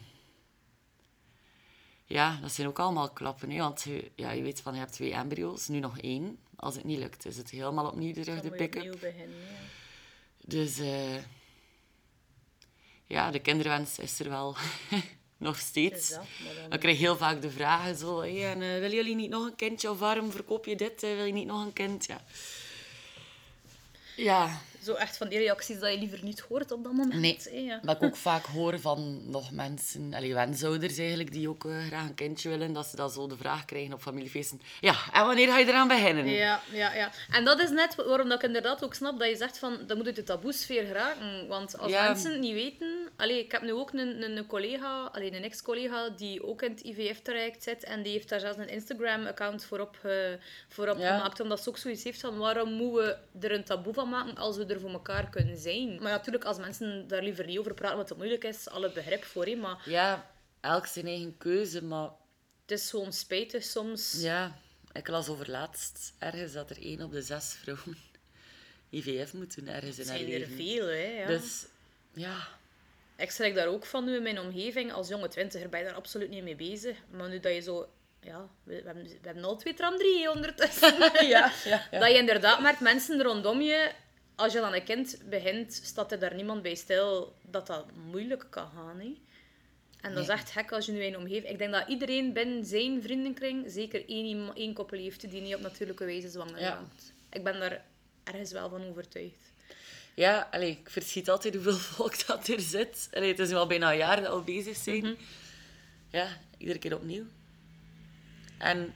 [2.13, 3.51] ja, dat zijn ook allemaal klappen.
[3.51, 3.59] Hè?
[3.59, 6.39] Want je, ja, je weet van, je hebt twee embryo's, nu nog één.
[6.57, 9.01] Als het niet lukt, is het helemaal opnieuw terug de pick-up.
[9.01, 9.37] beginnen.
[9.39, 9.59] Ja.
[10.45, 11.17] Dus eh,
[13.07, 14.57] ja, de kinderwens is er wel
[15.37, 16.09] nog steeds.
[16.09, 16.25] dat,
[16.69, 19.57] dan- krijg heel vaak de vragen zo, hey, en, eh, willen jullie niet nog een
[19.57, 19.91] kindje?
[19.91, 21.03] Of waarom verkoop je dit?
[21.03, 22.07] Eh, wil je niet nog een kind?
[22.07, 22.21] Ja.
[24.17, 27.21] Ja, Zo echt van die reacties dat je liever niet hoort op dat moment.
[27.21, 27.65] Nee.
[27.65, 27.83] ja.
[27.83, 32.15] ik ook vaak hoor van nog mensen, allee, wensouders eigenlijk, die ook eh, graag een
[32.15, 34.61] kindje willen, dat ze dan zo de vraag krijgen op familiefeesten.
[34.81, 36.27] Ja, en wanneer ga je eraan beginnen?
[36.27, 37.11] Ja, ja, ja.
[37.31, 39.97] En dat is net waarom dat ik inderdaad ook snap dat je zegt van, dat
[39.97, 41.47] moet uit de taboesfeer geraken.
[41.49, 42.07] Want als Ja.
[42.09, 43.09] mensen niet weten...
[43.17, 46.71] Allee, ik heb nu ook een, een, een collega, allee, een ex-collega, die ook in
[46.71, 47.85] het IVF-traject zit.
[47.85, 50.13] En die heeft daar zelfs een Instagram-account voor, op, eh,
[50.69, 51.41] voor opgemaakt.
[51.41, 54.57] Omdat ze ook zoiets heeft van, waarom moeten we er een taboe van maken als
[54.57, 55.89] we er voor elkaar kunnen zijn?
[56.03, 59.25] Maar natuurlijk, als mensen daar liever niet over praten, wat het moeilijk is, alle begrip
[59.25, 59.45] voor.
[59.47, 62.09] hè, Maar Ja, elk zijn eigen keuze, maar
[62.63, 64.13] het is gewoon spijtig soms.
[64.21, 64.57] ja,
[64.93, 67.97] ik las over laatst ergens dat er één op de zes vrouwen
[68.91, 70.57] IVF moet doen ergens in haar zijn er leven.
[70.57, 71.21] veel, hè.
[71.21, 71.27] Ja.
[71.27, 71.65] Dus
[72.15, 72.37] ja,
[73.17, 74.93] Ik schrik daar ook van nu in mijn omgeving.
[74.93, 76.97] Als jonge twintiger ben je daar absoluut niet mee bezig.
[77.11, 77.89] Maar nu dat je zo...
[78.21, 80.95] Ja, we, we hebben, we hebben al twee tram drie ondertussen.
[81.29, 81.99] ja, ja, ja.
[81.99, 83.93] Dat je inderdaad merkt, mensen rondom je...
[84.35, 88.47] Als je dan een kind begint, staat er daar niemand bij stil dat dat moeilijk
[88.51, 89.01] kan gaan.
[89.01, 89.17] Hè?
[90.01, 91.49] En dat is echt gek als je nu in een omgeving...
[91.49, 95.61] Ik denk dat iedereen binnen zijn vriendenkring zeker één, één koppel heeft die niet op
[95.61, 96.85] natuurlijke wijze zwanger Ja.
[97.31, 97.85] Ik ben daar
[98.25, 99.53] ergens wel van overtuigd.
[100.15, 103.09] Ja, allee, ik verschiet altijd hoeveel volk dat er zit.
[103.13, 105.03] Allee, het is nu al bijna een jaar dat we al bezig zijn.
[105.03, 105.15] Mhm.
[106.11, 107.25] Ja, iedere keer opnieuw.
[108.59, 108.95] En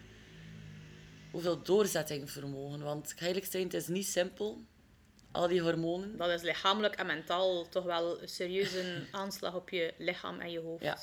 [1.31, 2.83] hoeveel doorzettingsvermogen.
[2.83, 4.65] Want ik ga eerlijk zijn, het is niet simpel.
[5.37, 6.17] Al die hormonen.
[6.17, 10.61] Dat is lichamelijk en mentaal toch wel een serieuze aanslag op je lichaam en je
[10.61, 10.83] hoofd.
[10.83, 10.99] Ja.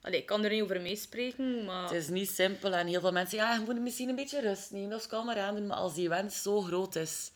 [0.00, 1.82] Allee, ik kan er niet over meespreken, maar...
[1.82, 2.72] Het is niet simpel.
[2.72, 5.38] En heel veel mensen ja, je moet misschien een beetje rust nemen of kalm maar
[5.38, 5.66] aan doen.
[5.66, 7.30] Maar als die wens zo groot is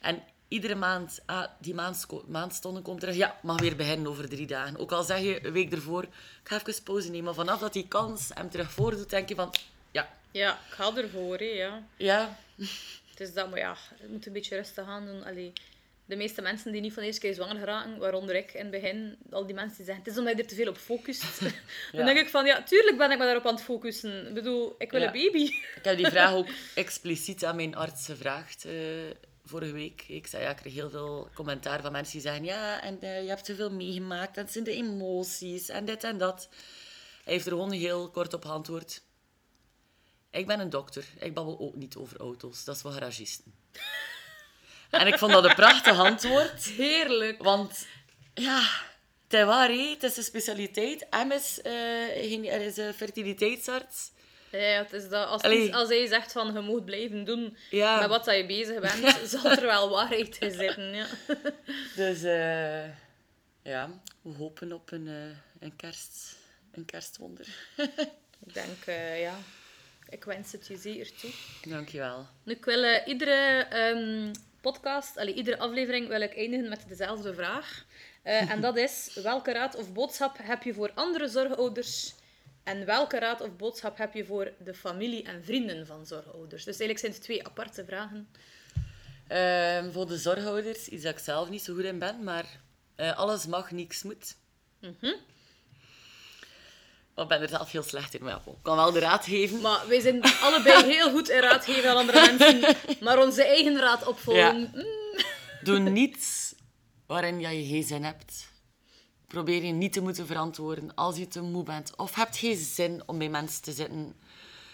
[0.00, 1.74] en iedere maand, ah, die
[2.26, 4.78] maandstonden komt terug, ja, mag weer beginnen over drie dagen.
[4.78, 6.10] Ook al zeg je een week ervoor, ik
[6.42, 7.24] ga even pauze nemen.
[7.24, 9.54] Maar vanaf dat die kans hem terug voordoet, denk je van,
[9.90, 11.82] ja, Ja, ik ga ervoor, hè, ja.
[11.96, 12.38] ja,
[13.12, 13.76] Het is dat, maar ja,
[14.08, 15.24] moet een beetje rustig aan doen.
[15.24, 15.52] Allee,
[16.04, 18.70] de meeste mensen die niet van de eerste keer zwanger geraken, waaronder ik in het
[18.70, 21.40] begin, al die mensen die zeggen, het is omdat je er te veel op focust.
[21.40, 21.50] Ja.
[21.92, 24.28] Dan denk ik van, ja, tuurlijk ben ik me daarop aan het focussen.
[24.28, 25.06] Ik bedoel, ik wil Ja.
[25.06, 25.42] een baby.
[25.42, 28.72] Ik heb die vraag ook expliciet aan mijn arts gevraagd eh,
[29.44, 30.04] vorige week.
[30.08, 33.22] Ik zei, ja, ik kreeg heel veel commentaar van mensen die zeggen, ja, en eh,
[33.22, 36.48] je hebt zoveel meegemaakt, en het zijn de emoties, en dit en dat.
[37.24, 39.02] Hij heeft er gewoon heel kort op geantwoord.
[40.32, 43.52] Ik ben een dokter, ik babbel ook niet over auto's, dat is voor garagisten.
[44.90, 47.42] en ik vond dat een prachtig antwoord, Heerlijk.
[47.42, 47.86] want
[48.34, 48.60] ja,
[49.22, 49.88] het is waar, hè.
[49.90, 51.06] het is een specialiteit.
[51.10, 54.10] M is, eh, er is een fertiliteitsarts.
[54.50, 55.28] Ja, het is dat.
[55.28, 55.74] Als, Allee.
[55.74, 57.98] als hij zegt van, je moet blijven doen Ja.
[58.00, 61.06] met wat dat je bezig bent, zal er wel waarheid in zitten, ja.
[61.96, 62.84] Dus eh,
[63.62, 63.90] ja,
[64.22, 66.36] we hopen op een, eh, een, kerst,
[66.72, 67.46] een kerstwonder.
[68.46, 68.84] Ik denk,
[69.18, 69.38] ja,
[70.12, 71.30] ik wens het je zeer toe.
[71.70, 72.26] Dankjewel.
[72.42, 77.34] Nu, ik wil eh, iedere ehm, podcast, allee, iedere aflevering wil ik eindigen met dezelfde
[77.34, 77.84] vraag.
[78.22, 82.14] Eh, en dat is, welke raad of boodschap heb je voor andere zorgouders?
[82.62, 86.64] En welke raad of boodschap heb je voor de familie en vrienden van zorgouders?
[86.64, 88.28] Dus eigenlijk zijn het twee aparte vragen.
[89.28, 92.60] Ehm, voor de zorghouders, iets dat ik zelf niet zo goed in ben, maar
[92.94, 94.36] eh, alles mag, niks moet.
[97.16, 99.60] Ik ben er zelf heel slecht in, maar ik kan wel de raad geven.
[99.60, 102.76] Maar wij zijn allebei heel goed in raad geven aan andere mensen.
[103.04, 104.60] Maar onze eigen raad opvolgen.
[104.60, 104.70] Ja.
[104.72, 104.84] mm,
[105.62, 106.54] Doe niets
[107.06, 108.48] waarin je geen zin hebt.
[109.26, 111.96] Probeer je niet te moeten verantwoorden als je te moe bent.
[111.96, 114.16] Of hebt geen zin om bij mensen te zitten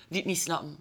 [0.09, 0.79] die het niet snappen.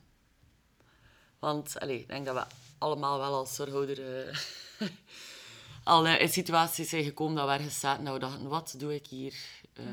[1.40, 2.44] Want allee, ik denk dat we
[2.78, 4.36] allemaal wel als zorghouder eh,
[5.84, 8.96] al eh, in situaties zijn gekomen dat we ergens zaten en we dachten, wat doe
[8.96, 9.34] ik hier?
[9.74, 9.84] Eh,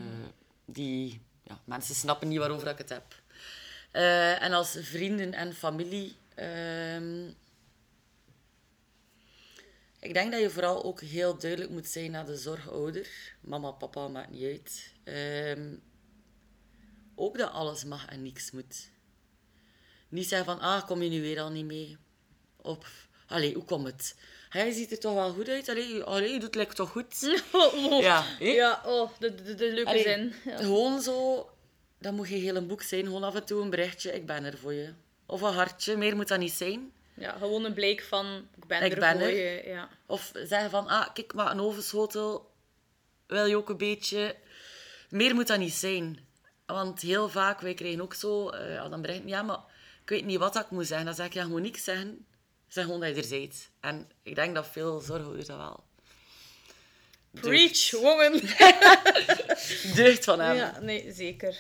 [0.65, 3.23] die, ja, mensen snappen niet waarover ik het heb.
[3.91, 6.17] Eh, en als vrienden en familie...
[6.35, 7.29] ehm,
[9.99, 13.09] ik denk dat je vooral ook heel duidelijk moet zijn naar de zorgouder.
[13.41, 14.93] Mama, papa, maakt niet uit.
[15.05, 15.75] Ehm,
[17.15, 18.91] ook dat alles mag en niks moet.
[20.09, 21.97] Niet zeggen van, ah, kom je nu weer al niet mee?
[22.57, 24.17] Of, allee, hoe komt het?
[24.55, 25.69] Hij ziet er toch wel goed uit?
[25.69, 27.43] Allee, allee je doet het lekker toch goed?
[27.53, 28.03] Oh, oh.
[28.03, 28.25] Ja?
[28.39, 30.33] Ja, oh, de, de, de leuke Allee, zin.
[30.45, 30.57] Ja.
[30.57, 31.49] Gewoon zo,
[31.99, 33.05] dat moet geen heel een boek zijn.
[33.05, 34.93] Gewoon af en toe een berichtje, ik ben er voor je.
[35.27, 36.93] Of een hartje, meer moet dat niet zijn.
[37.15, 39.37] ja, gewoon een blijk van, ik ben Ik er ben voor er.
[39.37, 39.63] je.
[39.69, 39.89] Ja.
[40.07, 42.51] Of zeggen van, ah, kijk, maar een ovenschotel
[43.27, 44.37] wil je ook een beetje...
[45.11, 46.19] Meer moet dat niet zijn.
[46.67, 49.61] Want heel vaak, wij krijgen ook zo, als dan berichten, ja, maar
[50.03, 51.07] ik weet niet wat dat ik moet zeggen.
[51.07, 52.27] Dan zeg ik, ja, je moet niks zeggen.
[52.75, 53.71] Zeg gewoon dat je er bent.
[53.81, 55.85] En ik denk dat veel zorghouders dat wel
[57.31, 58.33] Preach, woman.
[60.01, 60.57] deugd van hebben.
[60.57, 61.57] Ja, nee, zeker.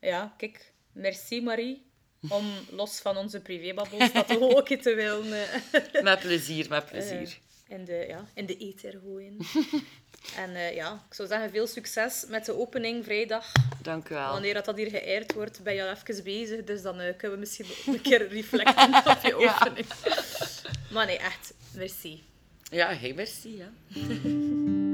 [0.00, 1.90] Ja, kijk, merci Marie.
[2.28, 7.38] Om los van onze privébabbels dat ook te willen eh, Met plezier, met plezier.
[7.68, 9.36] in, de, ja, in de ether gooien.
[10.36, 13.52] En eh, ja, ik zou zeggen, veel succes met de opening vrijdag.
[13.82, 14.32] Dank u wel.
[14.32, 16.64] Wanneer dat, dat hier geëerd wordt, ben je al even bezig.
[16.64, 19.54] Dus dan eh, kunnen we misschien een keer reflecten op je Ja.
[19.60, 19.86] opening.
[20.90, 22.24] Maar nee, echt, merci.
[22.70, 23.56] Ja, hey, merci.
[23.56, 23.68] Ja.